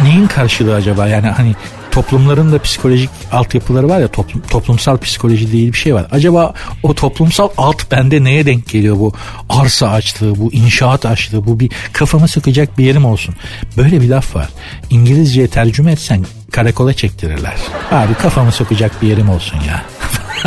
[0.04, 1.08] Neyin karşılığı acaba?
[1.08, 1.56] Yani hani
[1.96, 6.08] toplumların da psikolojik altyapıları var ya toplum, toplumsal psikoloji değil bir şey var.
[6.12, 9.14] Acaba o toplumsal alt bende neye denk geliyor bu
[9.50, 13.36] arsa açlığı, bu inşaat açlığı, bu bir kafama sıkacak bir yerim olsun.
[13.78, 14.50] Böyle bir laf var.
[14.90, 17.56] İngilizceye tercüme etsen karakola çektirirler.
[17.92, 19.86] Abi kafamı sokacak bir yerim olsun ya.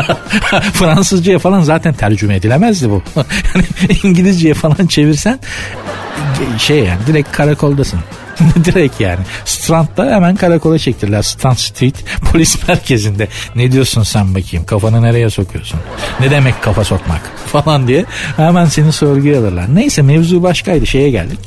[0.72, 3.03] Fransızcaya falan zaten tercüme edilemezdi bu.
[4.03, 5.38] İngilizceye falan çevirsen
[6.59, 8.01] şey yani direkt karakoldasın.
[8.64, 9.20] Direkt yani.
[9.45, 11.22] Strand'da hemen karakola çektirdiler.
[11.22, 13.28] Strand Street polis merkezinde.
[13.55, 14.66] Ne diyorsun sen bakayım?
[14.66, 15.80] Kafanı nereye sokuyorsun?
[16.20, 17.20] Ne demek kafa sokmak?
[17.47, 18.05] Falan diye
[18.36, 19.74] hemen seni sorguya alırlar.
[19.74, 20.86] Neyse mevzu başkaydı.
[20.86, 21.39] Şeye geldik.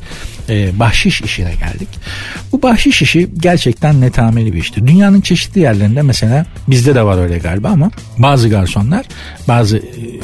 [0.50, 1.90] E, bahşiş işine geldik.
[2.52, 4.88] Bu bahşiş işi gerçekten netameli bir işti.
[4.88, 9.06] Dünyanın çeşitli yerlerinde mesela bizde de var öyle galiba ama bazı garsonlar
[9.48, 9.82] bazı e,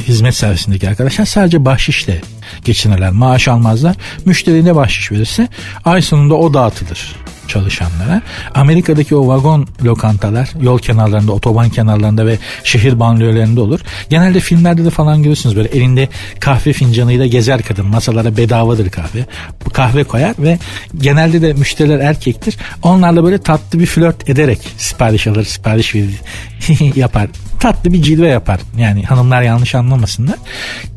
[0.07, 2.21] hizmet servisindeki arkadaşlar sadece bahşişle
[2.65, 3.11] geçinirler.
[3.11, 3.95] Maaş almazlar.
[4.25, 5.47] Müşteri ne bahşiş verirse
[5.85, 7.15] ay sonunda o dağıtılır
[7.47, 8.21] çalışanlara.
[8.55, 13.79] Amerika'daki o vagon lokantalar yol kenarlarında, otoban kenarlarında ve şehir banliyölerinde olur.
[14.09, 17.85] Genelde filmlerde de falan görürsünüz böyle elinde kahve fincanıyla gezer kadın.
[17.85, 19.25] Masalara bedavadır kahve.
[19.65, 20.59] Bu kahve koyar ve
[20.97, 22.57] genelde de müşteriler erkektir.
[22.83, 26.15] Onlarla böyle tatlı bir flört ederek sipariş alır, sipariş verir,
[26.95, 27.27] yapar.
[27.59, 28.59] Tatlı bir cilve yapar.
[28.77, 30.35] Yani hanımlar yanlış anlamasınlar.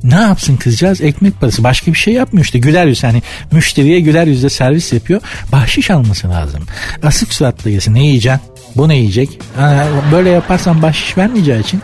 [0.04, 1.00] Ne yapsın kızcağız?
[1.00, 1.64] Ekmek parası.
[1.64, 2.58] Başka bir şey yapmıyor işte.
[2.58, 3.04] Güler yüz.
[3.04, 5.20] Hani müşteriye güler yüzle servis yapıyor.
[5.52, 6.62] Bahşiş alması lazım.
[7.02, 7.94] Asık suratla gelsin.
[7.94, 8.40] Ne yiyeceksin?
[8.76, 9.38] Bu ne yiyecek?
[10.12, 11.82] Böyle yaparsan bahşiş vermeyeceği için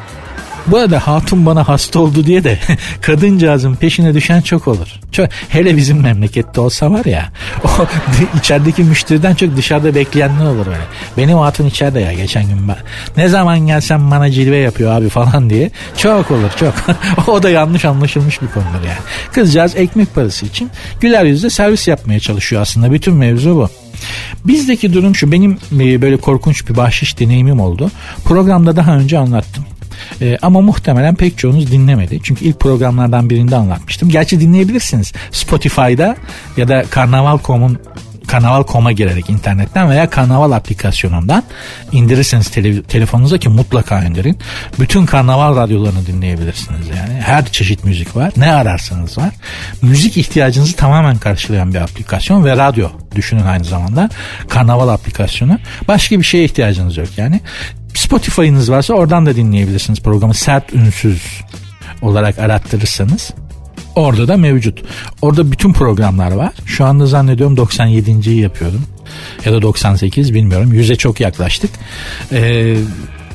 [0.66, 2.58] bu arada hatun bana hasta oldu diye de
[3.00, 4.88] kadıncağızın peşine düşen çok olur.
[5.12, 7.32] Çok, hele bizim memlekette olsa var ya
[7.64, 7.68] o
[8.38, 10.86] içerideki müşteriden çok dışarıda bekleyenler olur öyle.
[11.16, 12.76] Benim hatun içeride ya geçen gün ben.
[13.16, 15.70] Ne zaman gelsem bana cilve yapıyor abi falan diye.
[15.96, 16.74] Çok olur çok.
[17.28, 18.98] o da yanlış anlaşılmış bir konudur yani.
[19.32, 22.92] Kızcağız ekmek parası için güler yüzle servis yapmaya çalışıyor aslında.
[22.92, 23.68] Bütün mevzu bu.
[24.44, 27.90] Bizdeki durum şu benim e, böyle korkunç bir bahşiş deneyimim oldu.
[28.24, 29.64] Programda daha önce anlattım.
[30.20, 32.20] E, ama muhtemelen pek çoğunuz dinlemedi.
[32.22, 34.08] Çünkü ilk programlardan birinde anlatmıştım.
[34.08, 35.12] Gerçi dinleyebilirsiniz.
[35.30, 36.16] Spotify'da
[36.56, 37.78] ya da Karnaval.com'un
[38.26, 41.42] Karnaval.com'a girerek internetten veya Karnaval aplikasyonundan
[41.92, 44.38] indirirseniz tele, telefonunuza ki mutlaka indirin.
[44.80, 47.20] Bütün Karnaval radyolarını dinleyebilirsiniz yani.
[47.20, 48.32] Her çeşit müzik var.
[48.36, 49.30] Ne ararsanız var.
[49.82, 54.08] Müzik ihtiyacınızı tamamen karşılayan bir aplikasyon ve radyo düşünün aynı zamanda.
[54.48, 55.58] Karnaval aplikasyonu.
[55.88, 57.40] Başka bir şeye ihtiyacınız yok yani.
[57.96, 61.22] Spotify'ınız varsa oradan da dinleyebilirsiniz programı sert ünsüz
[62.02, 63.30] olarak arattırırsanız.
[63.96, 64.82] Orada da mevcut.
[65.22, 66.52] Orada bütün programlar var.
[66.66, 68.82] Şu anda zannediyorum 97.yi yapıyorum.
[69.44, 70.72] Ya da 98 bilmiyorum.
[70.72, 71.70] Yüze çok yaklaştık.
[72.32, 72.76] Ee,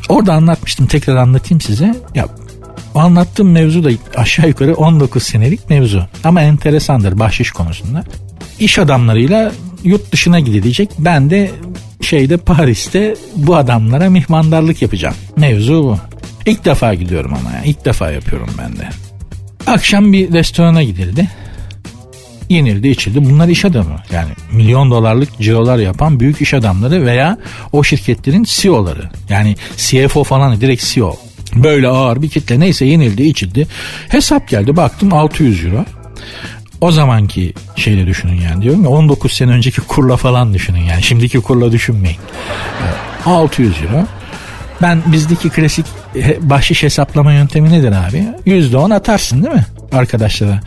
[0.10, 0.88] orada anlatmıştım.
[0.88, 1.96] Tekrar anlatayım size.
[2.16, 2.28] Ya
[2.96, 6.04] anlattığım mevzu da aşağı yukarı 19 senelik mevzu.
[6.24, 8.04] Ama enteresandır bahşiş konusunda.
[8.60, 9.52] İş adamlarıyla
[9.84, 10.90] yurt dışına gidilecek.
[11.00, 11.52] Ben de
[12.06, 15.16] şeyde Paris'te bu adamlara mihmandarlık yapacağım.
[15.38, 15.98] Mevzu bu.
[16.46, 17.64] İlk defa gidiyorum ama ya.
[17.64, 18.90] İlk defa yapıyorum ben de.
[19.68, 21.30] Akşam bir restorana gidildi.
[22.50, 23.26] Yenildi içildi.
[23.30, 23.96] Bunlar iş adamı.
[24.14, 27.38] Yani milyon dolarlık cirolar yapan büyük iş adamları veya
[27.72, 29.10] o şirketlerin CEO'ları.
[29.30, 31.16] Yani CFO falan direkt CEO.
[31.56, 33.68] Böyle ağır bir kitle neyse yenildi içildi.
[34.10, 35.86] Hesap geldi baktım 600 euro.
[36.82, 41.40] O zamanki şeyle düşünün yani diyorum ya 19 sene önceki kurla falan düşünün yani şimdiki
[41.42, 42.18] kurla düşünmeyin.
[43.26, 44.06] 600 euro.
[44.82, 45.86] Ben bizdeki klasik
[46.40, 48.28] bahşiş hesaplama yöntemi nedir abi?
[48.46, 49.66] %10 atarsın değil mi?
[49.92, 50.62] Arkadaşlara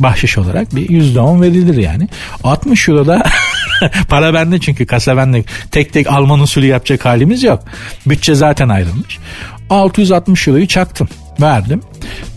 [0.00, 2.08] bahşiş olarak bir %10 verilir yani.
[2.44, 3.22] 60 euro da
[4.08, 7.64] para bende çünkü kasa bende tek tek Alman usulü yapacak halimiz yok.
[8.06, 9.18] Bütçe zaten ayrılmış.
[9.70, 11.08] 660 euroyu çaktım
[11.40, 11.82] verdim.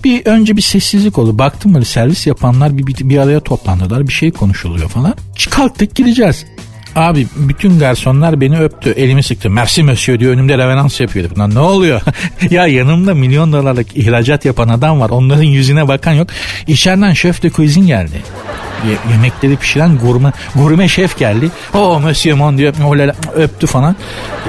[0.04, 1.38] Bir önce bir sessizlik oldu.
[1.38, 4.08] Baktım böyle servis yapanlar bir, bir, bir araya toplandılar.
[4.08, 5.16] Bir şey konuşuluyor falan.
[5.50, 6.46] Kalktık gideceğiz.
[7.00, 8.90] Abi bütün garsonlar beni öptü.
[8.90, 9.50] Elimi sıktı.
[9.50, 10.34] Merci monsieur diyor.
[10.34, 11.34] Önümde reverans yapıyordu.
[11.40, 12.02] Lan ne oluyor?
[12.50, 15.10] ya yanımda milyon dolarlık ihracat yapan adam var.
[15.10, 16.28] Onların yüzüne bakan yok.
[16.68, 18.22] İçeriden şef de cuisine geldi.
[18.88, 21.50] Ye- yemekleri pişiren gurme, gurme şef geldi.
[21.74, 22.74] O monsieur mon diyor.
[22.86, 23.96] Olala, öptü falan.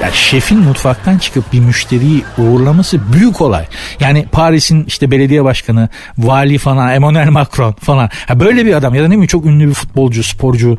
[0.01, 3.65] Ya şefin mutfaktan çıkıp bir müşteriyi uğurlaması büyük olay.
[3.99, 8.09] Yani Paris'in işte belediye başkanı, vali falan, Emmanuel Macron falan.
[8.27, 10.77] Ha böyle bir adam ya da ne mi çok ünlü bir futbolcu, sporcu.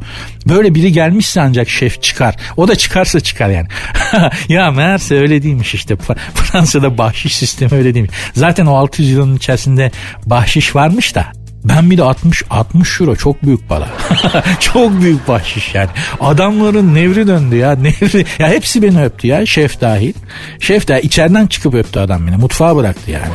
[0.48, 2.36] Böyle biri gelmişse ancak şef çıkar.
[2.56, 3.68] O da çıkarsa çıkar yani.
[4.48, 5.96] ya meğerse öyle değilmiş işte.
[6.34, 8.16] Fransa'da bahşiş sistemi öyle değilmiş.
[8.34, 9.90] Zaten o 600 yılın içerisinde
[10.26, 11.32] bahşiş varmış da
[11.64, 13.88] ben bir de 60 60 euro çok büyük para.
[14.60, 15.88] çok büyük bahşiş yani.
[16.20, 17.74] Adamların nevri döndü ya.
[17.74, 18.26] Nevri.
[18.38, 19.46] Ya hepsi beni öptü ya.
[19.46, 20.14] Şef dahil.
[20.60, 22.36] Şef de içeriden çıkıp öptü adam beni.
[22.36, 23.32] Mutfağa bıraktı yani.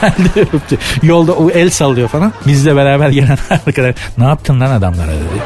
[0.00, 0.78] Geldi öptü.
[1.02, 2.32] Yolda o el sallıyor falan.
[2.46, 5.42] Bizle beraber gelen arkadaşlar ne yaptın lan adamlara dedi.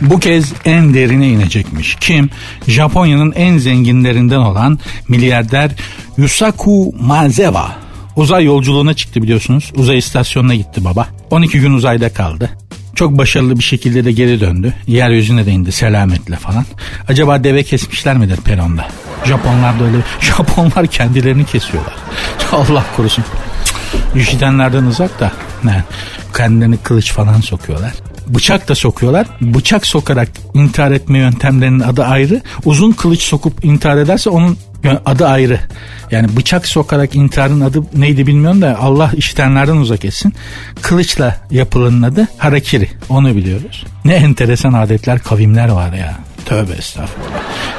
[0.00, 1.96] Bu kez en derine inecekmiş.
[2.00, 2.30] Kim?
[2.68, 4.78] Japonya'nın en zenginlerinden olan
[5.08, 5.70] milyarder
[6.16, 7.76] Yusaku Maezawa.
[8.16, 9.72] Uzay yolculuğuna çıktı biliyorsunuz.
[9.74, 11.08] Uzay istasyonuna gitti baba.
[11.30, 12.50] 12 gün uzayda kaldı.
[12.94, 14.74] Çok başarılı bir şekilde de geri döndü.
[14.86, 16.64] Yeryüzüne de indi selametle falan.
[17.08, 18.88] Acaba deve kesmişler midir peronda?
[19.24, 19.96] Japonlar da öyle.
[20.20, 21.94] Japonlar kendilerini kesiyorlar.
[22.52, 23.24] Allah korusun.
[24.14, 25.32] Üşütenlerden uzak da.
[25.64, 25.84] Ne?
[26.36, 27.92] Kendilerini kılıç falan sokuyorlar
[28.28, 29.26] bıçak da sokuyorlar.
[29.40, 32.40] Bıçak sokarak intihar etme yöntemlerinin adı ayrı.
[32.64, 34.58] Uzun kılıç sokup intihar ederse onun
[35.06, 35.60] adı ayrı.
[36.10, 40.34] Yani bıçak sokarak intiharın adı neydi bilmiyorum da Allah iştenlerden uzak etsin.
[40.82, 42.88] Kılıçla yapılanın adı harakiri.
[43.08, 43.84] Onu biliyoruz.
[44.04, 46.27] Ne enteresan adetler, kavimler var ya.
[46.44, 47.28] Tövbe estağfurullah.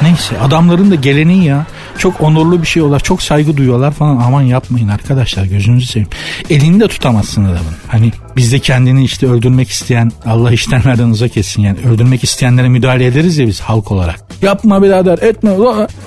[0.01, 1.65] Neyse adamların da geleneği ya.
[1.97, 4.17] Çok onurlu bir şey olarak çok saygı duyuyorlar falan.
[4.17, 6.09] Aman yapmayın arkadaşlar gözünüzü seveyim.
[6.49, 7.73] Elini de tutamazsın adamın.
[7.87, 11.77] Hani bizde kendini işte öldürmek isteyen Allah iştenlerden uzak etsin yani.
[11.93, 14.29] Öldürmek isteyenlere müdahale ederiz ya biz halk olarak.
[14.41, 15.51] Yapma birader etme.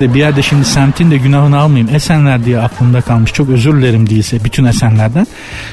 [0.01, 1.95] Bir yerde şimdi semtin de günahını almayayım.
[1.95, 3.33] Esenler diye aklımda kalmış.
[3.33, 5.27] Çok özür dilerim değilse bütün Esenlerden.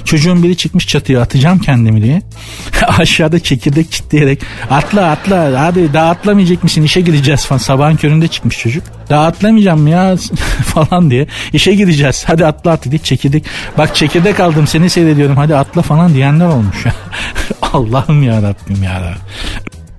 [0.06, 2.22] Çocuğun biri çıkmış çatıya atacağım kendimi diye.
[2.88, 7.60] Aşağıda çekirdek kitleyerek atla atla hadi daha atlamayacak mısın işe gideceğiz falan.
[7.60, 8.84] Sabahın köründe çıkmış çocuk.
[9.10, 10.16] Daha atlamayacağım ya
[10.66, 11.28] falan diye.
[11.54, 13.46] İşe gideceğiz hadi atla atla diye çekirdek.
[13.78, 16.78] Bak çekirdek aldım seni seyrediyorum hadi atla falan diyenler olmuş.
[17.74, 19.18] Allah'ım ya Rabbim ya.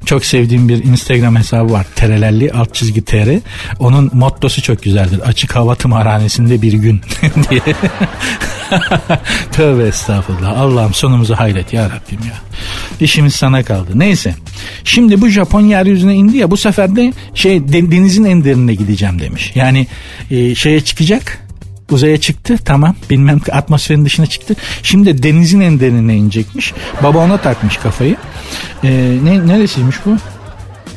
[0.06, 1.86] Çok sevdiğim bir Instagram hesabı var.
[1.94, 3.38] Terelelli alt çizgi tr.
[3.78, 5.20] Onun mottosu çok güzeldir.
[5.20, 7.00] Açık hava tımarhanesinde bir gün
[7.50, 7.74] diye.
[9.52, 10.58] Tövbe estağfurullah.
[10.58, 12.49] Allah'ım sonumuzu hayret ya Rabbim ya.
[13.00, 13.90] İşimiz sana kaldı.
[13.94, 14.34] Neyse.
[14.84, 19.52] Şimdi bu Japon yeryüzüne indi ya bu sefer de şey denizin en derinine gideceğim demiş.
[19.54, 19.86] Yani
[20.30, 21.40] e, şeye çıkacak
[21.90, 24.54] uzaya çıktı tamam bilmem atmosferin dışına çıktı.
[24.82, 26.74] Şimdi denizin en derinine inecekmiş.
[27.02, 28.16] Baba ona takmış kafayı.
[28.84, 30.16] Ee, ne, neresiymiş bu?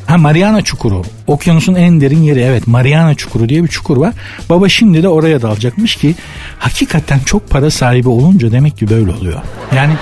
[0.05, 1.01] Ha Mariana Çukuru.
[1.27, 4.13] Okyanusun en derin yeri evet Mariana Çukuru diye bir çukur var.
[4.49, 6.15] Baba şimdi de oraya dalacakmış ki
[6.59, 9.41] hakikaten çok para sahibi olunca demek ki böyle oluyor.
[9.75, 9.93] Yani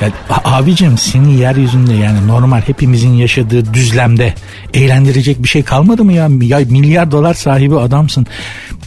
[0.00, 0.10] ya,
[0.44, 4.34] abicim seni yeryüzünde yani normal hepimizin yaşadığı düzlemde
[4.74, 6.28] eğlendirecek bir şey kalmadı mı ya?
[6.42, 8.26] Ya milyar dolar sahibi adamsın.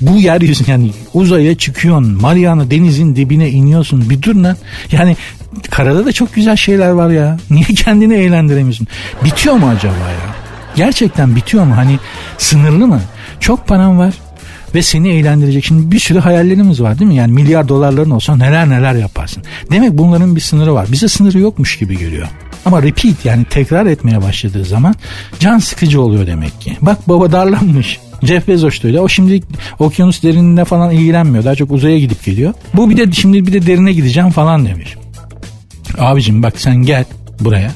[0.02, 2.22] Bu yeryüzü yani uzaya çıkıyorsun.
[2.22, 4.10] Mariana denizin dibine iniyorsun.
[4.10, 4.58] Bir dur lan.
[4.92, 5.18] Yani
[5.70, 7.38] karada da çok güzel şeyler var ya.
[7.50, 8.88] Niye kendini eğlendiremiyorsun?
[9.24, 10.36] Bitiyor mu acaba ya?
[10.76, 11.78] Gerçekten bitiyor mu?
[11.78, 12.00] Hani
[12.38, 13.02] sınırlı mı?
[13.40, 14.14] Çok param var
[14.76, 15.66] ve seni eğlendirecek.
[15.66, 17.16] Şimdi bir sürü hayallerimiz var değil mi?
[17.16, 19.44] Yani milyar dolarların olsa neler neler yaparsın.
[19.72, 20.88] Demek bunların bir sınırı var.
[20.92, 22.28] Bize sınırı yokmuş gibi geliyor.
[22.66, 24.96] Ama repeat yani tekrar etmeye başladığı zaman
[25.40, 26.78] can sıkıcı oluyor demek ki.
[26.82, 28.00] Bak baba darlanmış.
[28.24, 29.00] Jeff Bezos da öyle.
[29.00, 29.42] O şimdi
[29.80, 31.44] okyanus derinliğine falan ilgilenmiyor.
[31.46, 32.54] Daha çok uzaya gidip geliyor.
[32.74, 34.96] Bu bir de şimdi bir de derine gideceğim falan demiş.
[35.98, 37.06] Abicim bak sen gel
[37.40, 37.72] buraya.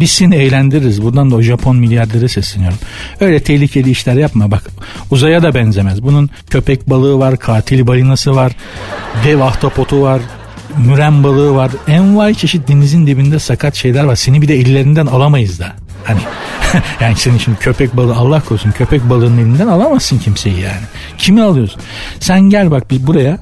[0.00, 1.02] Biz seni eğlendiririz.
[1.02, 2.78] Buradan da o Japon milyardere sesleniyorum.
[3.20, 4.62] Öyle tehlikeli işler yapma bak.
[5.10, 6.02] Uzaya da benzemez.
[6.02, 8.52] Bunun köpek balığı var, katil balinası var,
[9.24, 10.20] dev ahtapotu var,
[10.78, 11.70] müren balığı var.
[11.88, 14.16] Envai çeşit denizin dibinde sakat şeyler var.
[14.16, 15.72] Seni bir de ellerinden alamayız da.
[16.04, 16.20] Hani
[17.00, 20.84] yani senin şimdi köpek balığı Allah korusun köpek balığının elinden alamazsın kimseyi yani.
[21.18, 21.80] Kimi alıyorsun?
[22.20, 23.38] Sen gel bak bir buraya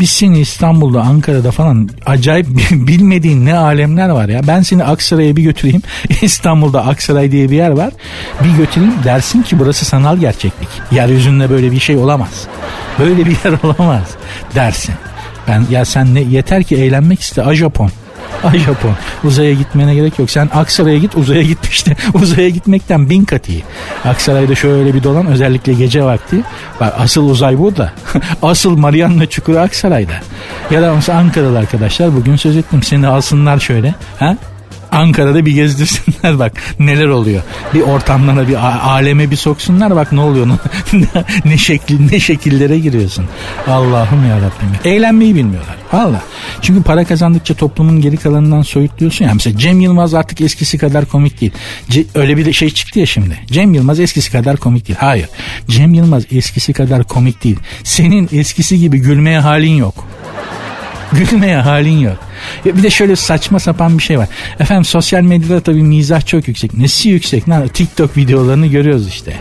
[0.00, 4.40] biz seni İstanbul'da, Ankara'da falan acayip bilmediğin ne alemler var ya.
[4.46, 5.82] Ben seni Aksaray'a bir götüreyim.
[6.22, 7.92] İstanbul'da Aksaray diye bir yer var.
[8.44, 10.68] Bir götüreyim dersin ki burası sanal gerçeklik.
[10.90, 12.46] Yeryüzünde böyle bir şey olamaz.
[12.98, 14.08] Böyle bir yer olamaz
[14.54, 14.94] dersin.
[15.48, 17.90] Ben ya sen ne yeter ki eğlenmek iste a Japon.
[18.44, 20.30] Ay Japon uzaya gitmene gerek yok.
[20.30, 21.96] Sen Aksaray'a git uzaya git işte.
[22.14, 23.62] uzaya gitmekten bin kat iyi.
[24.04, 26.36] Aksaray'da şöyle bir dolan özellikle gece vakti.
[26.80, 27.92] Bak asıl uzay burada.
[28.42, 30.14] asıl Mariana Çukuru Aksaray'da.
[30.70, 32.82] Ya da mesela Ankaralı arkadaşlar bugün söz ettim.
[32.82, 33.94] Seni alsınlar şöyle.
[34.18, 34.36] Ha?
[34.92, 37.42] Ankara'da bir gezdirsinler bak neler oluyor.
[37.74, 38.54] Bir ortamlara bir
[38.88, 40.48] aleme bir soksunlar bak ne oluyor.
[41.44, 43.24] ne şekil ne şekillere giriyorsun.
[43.66, 44.92] Allah'ım ya Rabbim.
[44.92, 45.76] Eğlenmeyi bilmiyorlar.
[45.92, 46.22] Valla.
[46.62, 49.34] Çünkü para kazandıkça toplumun geri kalanından soyutluyorsun ya.
[49.34, 51.52] Mesela Cem Yılmaz artık eskisi kadar komik değil.
[51.88, 53.38] Ce, öyle bir şey çıktı ya şimdi.
[53.46, 54.98] Cem Yılmaz eskisi kadar komik değil.
[55.00, 55.28] Hayır.
[55.68, 57.58] Cem Yılmaz eskisi kadar komik değil.
[57.84, 60.11] Senin eskisi gibi gülmeye halin yok.
[61.12, 62.16] Gülmeye halin yok.
[62.64, 64.28] Bir de şöyle saçma sapan bir şey var.
[64.60, 66.74] Efendim sosyal medyada tabii mizah çok yüksek.
[66.74, 67.46] Nesi yüksek?
[67.46, 67.68] Ne?
[67.68, 69.34] TikTok videolarını görüyoruz işte.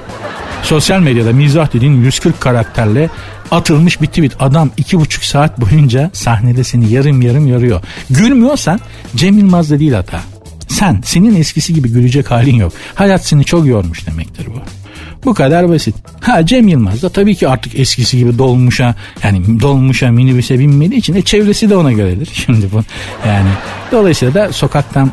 [0.64, 3.10] Sosyal medyada mizah dediğin 140 karakterle
[3.52, 4.32] atılmış bir tweet.
[4.40, 7.82] Adam iki buçuk saat boyunca sahnede seni yarım yarım yoruyor.
[8.10, 8.80] Gülmüyorsan
[9.16, 10.20] Cem Yılmaz'da değil hata.
[10.68, 12.74] Sen, senin eskisi gibi gülecek halin yok.
[12.96, 14.81] Hayat seni çok yormuş demektir bu.
[15.26, 15.96] Bu kadar basit.
[16.22, 21.16] Ha Cem Yılmaz da tabii ki artık eskisi gibi dolmuşa yani dolmuşa minibüse binmediği için
[21.16, 22.30] e, çevresi de ona göredir.
[22.46, 22.84] Şimdi bu
[23.28, 23.50] yani
[23.92, 25.12] dolayısıyla da sokaktan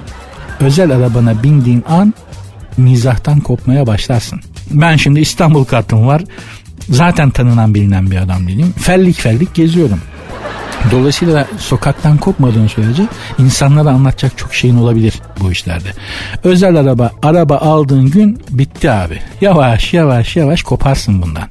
[0.60, 2.14] özel arabana bindiğin an
[2.76, 4.40] mizahtan kopmaya başlarsın.
[4.70, 6.22] Ben şimdi İstanbul kartım var.
[6.88, 8.74] Zaten tanınan bilinen bir adam değilim.
[8.78, 10.00] Fellik fellik geziyorum.
[10.90, 13.02] Dolayısıyla sokaktan kopmadığın sürece
[13.38, 15.88] insanlara anlatacak çok şeyin olabilir bu işlerde.
[16.44, 19.20] Özel araba, araba aldığın gün bitti abi.
[19.40, 21.48] Yavaş yavaş yavaş koparsın bundan.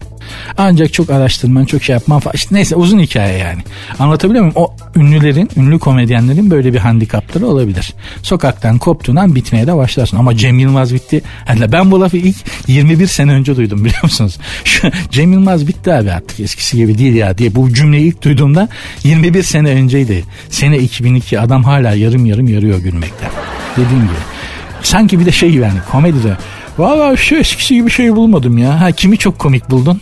[0.58, 2.34] Ancak çok araştırman, çok şey yapman falan.
[2.36, 3.62] İşte neyse uzun hikaye yani.
[4.00, 4.56] Anlatabiliyor muyum?
[4.58, 7.94] O ünlülerin, ünlü komedyenlerin böyle bir handikapları olabilir.
[8.24, 10.18] Sokaktan koptuğundan bitmeye de başlarsın.
[10.18, 11.22] Ama Cem Yılmaz bitti.
[11.50, 12.36] Yani ben bu lafı ilk
[12.68, 14.38] 21 sene önce duydum biliyor musunuz?
[14.64, 18.70] Şu, Cem Yılmaz bitti abi artık eskisi gibi değil ya diye bu cümleyi ilk duyduğumda
[19.04, 20.24] 21 sene önceydi.
[20.50, 23.30] Sene 2002 adam hala yarım yarım yarıyor gülmekten.
[23.78, 24.38] Dediğim gibi.
[24.82, 26.38] Sanki bir de şey gibi yani komedide.
[26.78, 28.82] Valla şu eskisi gibi şey bulmadım ya.
[28.82, 30.02] Ha kimi çok komik buldun?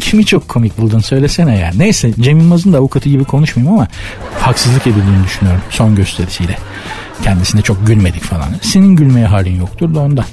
[0.00, 1.70] Kimi çok komik buldun söylesene ya.
[1.76, 3.88] Neyse Cem Yılmaz'ın da avukatı gibi konuşmayayım ama
[4.40, 6.58] haksızlık edildiğini düşünüyorum son gösterisiyle.
[7.24, 8.48] Kendisine çok gülmedik falan.
[8.62, 10.24] Senin gülmeye halin yoktur da ondan.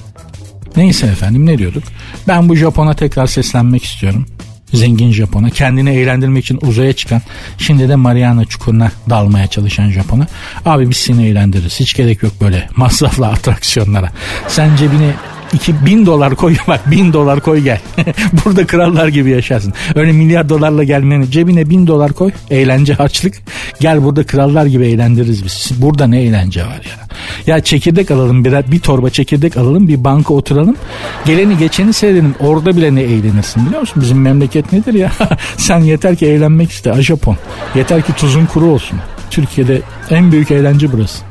[0.75, 1.83] Neyse efendim ne diyorduk?
[2.27, 4.25] Ben bu Japon'a tekrar seslenmek istiyorum.
[4.73, 7.21] Zengin Japon'a kendini eğlendirmek için uzaya çıkan
[7.57, 10.27] şimdi de Mariana Çukuru'na dalmaya çalışan Japon'a
[10.65, 14.11] abi biz seni eğlendiririz hiç gerek yok böyle masraflı atraksiyonlara
[14.47, 14.75] sen
[15.51, 17.79] cebine 2000 dolar koy bak 1000 dolar koy gel.
[18.45, 19.73] Burada krallar gibi yaşarsın.
[19.95, 22.31] Öyle milyar dolarla gelmeni cebine 1000 dolar koy.
[22.49, 23.33] Eğlence harçlık.
[23.79, 25.71] Gel burada krallar gibi eğlendiririz biz.
[25.81, 27.07] Burada ne eğlence var ya.
[27.47, 30.75] Ya çekirdek alalım bir, bir torba çekirdek alalım bir banka oturalım.
[31.25, 32.35] Geleni geçeni seyredelim.
[32.39, 34.01] Orada bile ne eğlenirsin biliyor musun?
[34.01, 35.11] Bizim memleket nedir ya?
[35.57, 37.01] Sen yeter ki eğlenmek iste.
[37.01, 37.37] Japon.
[37.75, 38.99] Yeter ki tuzun kuru olsun.
[39.31, 41.28] Türkiye'de en büyük eğlence burası.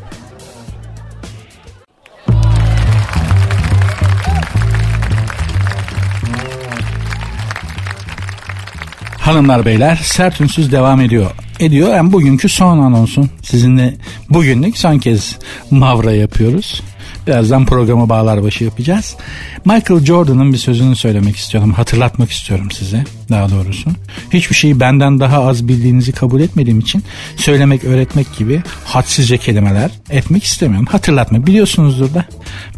[9.29, 11.31] Hanımlar beyler sert ünsüz devam ediyor.
[11.61, 11.95] Ediyor.
[11.95, 13.31] Yani bugünkü son anonsun.
[13.43, 13.95] Sizinle
[14.31, 15.39] bugünlük son kez
[15.71, 16.83] Mavra yapıyoruz.
[17.27, 19.17] Birazdan programı bağlar başı yapacağız.
[19.65, 21.73] Michael Jordan'ın bir sözünü söylemek istiyorum.
[21.73, 23.91] Hatırlatmak istiyorum size daha doğrusu.
[24.33, 27.05] Hiçbir şeyi benden daha az bildiğinizi kabul etmediğim için
[27.37, 30.87] söylemek, öğretmek gibi hadsizce kelimeler etmek istemiyorum.
[30.91, 32.25] Hatırlatma biliyorsunuzdur da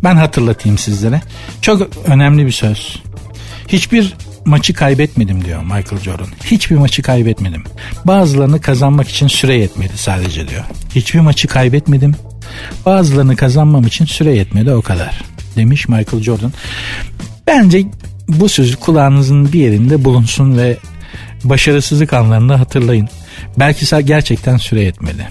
[0.04, 1.20] ben hatırlatayım sizlere.
[1.62, 3.02] Çok önemli bir söz.
[3.68, 4.14] Hiçbir
[4.44, 6.26] maçı kaybetmedim diyor Michael Jordan.
[6.44, 7.64] Hiçbir maçı kaybetmedim.
[8.04, 10.64] Bazılarını kazanmak için süre yetmedi sadece diyor.
[10.94, 12.14] Hiçbir maçı kaybetmedim.
[12.86, 15.22] Bazılarını kazanmam için süre yetmedi o kadar.
[15.56, 16.52] Demiş Michael Jordan.
[17.46, 17.84] Bence
[18.28, 20.76] bu sözü kulağınızın bir yerinde bulunsun ve
[21.44, 23.08] başarısızlık anlarında hatırlayın.
[23.58, 25.28] Belki gerçekten süre yetmedi.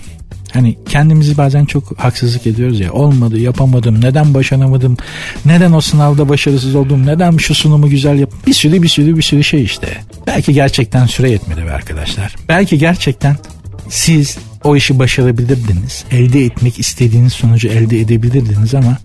[0.54, 2.94] Hani kendimizi bazen çok haksızlık ediyoruz ya.
[2.94, 4.98] Olmadı, yapamadım, neden başaramadım,
[5.46, 8.34] neden o sınavda başarısız oldum, neden şu sunumu güzel yap.
[8.48, 9.88] Bir sürü bir sürü bir sürü şey işte.
[10.28, 12.36] Belki gerçekten süre yetmedi be arkadaşlar.
[12.50, 13.38] Belki gerçekten
[13.90, 16.06] siz o işi başarabilirdiniz.
[16.12, 18.98] Elde etmek istediğiniz sonucu elde edebilirdiniz ama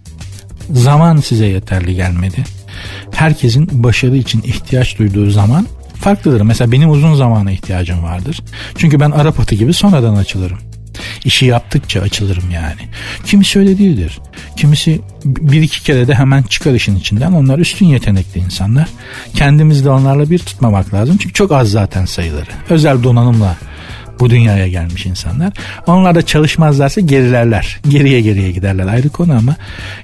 [0.71, 2.45] zaman size yeterli gelmedi.
[3.11, 6.41] Herkesin başarı için ihtiyaç duyduğu zaman farklıdır.
[6.41, 8.41] Mesela benim uzun zamana ihtiyacım vardır.
[8.79, 10.59] Çünkü ben Arap atı gibi sonradan açılırım.
[11.25, 12.81] İşi yaptıkça açılırım yani.
[13.27, 14.19] Kimisi öyle değildir.
[14.57, 17.33] Kimisi bir iki kere de hemen çıkar işin içinden.
[17.33, 18.89] Onlar üstün yetenekli insanlar.
[19.35, 21.17] Kendimizi de onlarla bir tutmamak lazım.
[21.17, 22.51] Çünkü çok az zaten sayıları.
[22.71, 23.57] Özel donanımla
[24.21, 25.53] bu dünyaya gelmiş insanlar.
[25.87, 27.81] Onlar da çalışmazlarsa gerilerler.
[27.89, 29.57] Geriye geriye giderler ayrı konu ama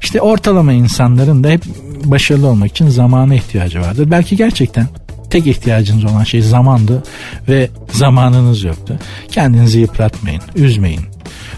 [0.03, 1.63] işte ortalama insanların da hep
[2.05, 4.11] başarılı olmak için zamana ihtiyacı vardır.
[4.11, 4.87] Belki gerçekten
[5.31, 7.03] tek ihtiyacınız olan şey zamandı
[7.49, 8.99] ve zamanınız yoktu.
[9.31, 11.01] Kendinizi yıpratmayın, üzmeyin.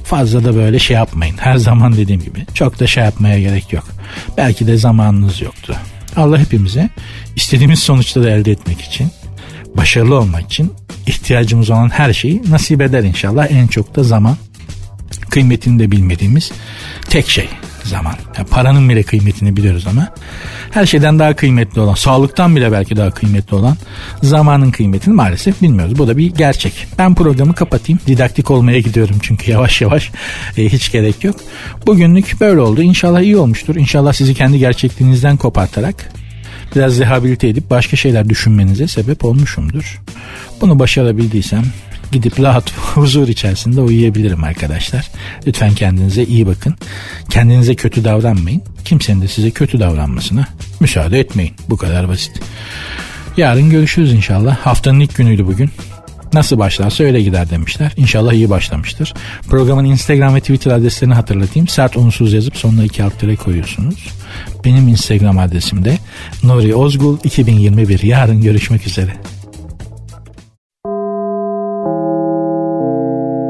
[0.05, 1.35] Fazla da böyle şey yapmayın.
[1.39, 3.85] Her zaman dediğim gibi çok da şey yapmaya gerek yok.
[4.37, 5.77] Belki de zamanınız yoktu.
[6.17, 6.89] Allah hepimize
[7.37, 9.11] istediğimiz sonuçları elde etmek için,
[9.77, 10.73] başarılı olmak için
[11.07, 13.51] ihtiyacımız olan her şeyi nasip eder inşallah.
[13.51, 14.37] En çok da zaman
[15.31, 16.53] kıymetini de bilmediğimiz
[17.09, 17.49] tek şey
[17.89, 18.15] zaman.
[18.39, 20.09] Yani paranın bile kıymetini biliyoruz ama
[20.71, 23.77] her şeyden daha kıymetli olan, sağlıktan bile belki daha kıymetli olan
[24.23, 25.99] zamanın kıymetini maalesef bilmiyoruz.
[25.99, 26.87] Bu da bir gerçek.
[26.99, 28.01] Ben programı kapatayım.
[28.07, 30.11] Didaktik olmaya gidiyorum çünkü yavaş yavaş
[30.57, 31.37] e, hiç gerek yok.
[31.87, 32.83] Bugünlük böyle oldu.
[32.83, 33.77] İnşallah iyi olmuştur.
[33.77, 36.13] İnşallah sizi kendi gerçekliğinizden kopartarak
[36.77, 40.01] biraz rehabilite edip başka şeyler düşünmenize sebep olmuşumdur.
[40.61, 41.63] Bunu başarabildiysem
[42.13, 45.11] gidip rahat huzur içerisinde uyuyabilirim arkadaşlar.
[45.47, 46.75] Lütfen kendinize iyi bakın.
[47.31, 48.63] Kendinize kötü davranmayın.
[48.85, 50.49] Kimsenin de size kötü davranmasına
[50.81, 51.55] müsaade etmeyin.
[51.69, 52.41] Bu kadar basit.
[53.37, 54.57] Yarın görüşürüz inşallah.
[54.57, 55.71] Haftanın ilk günüydü bugün.
[56.33, 57.93] Nasıl başlarsa öyle gider demişler.
[57.97, 59.15] İnşallah iyi başlamıştır.
[59.49, 61.69] Programın Instagram ve Twitter adreslerini hatırlatayım.
[61.69, 63.13] Sert unsuz yazıp sonuna iki alt
[63.45, 64.07] koyuyorsunuz.
[64.65, 65.99] Benim Instagram adresim de
[66.43, 68.03] Nuri Ozgul 2021.
[68.03, 69.13] Yarın görüşmek üzere.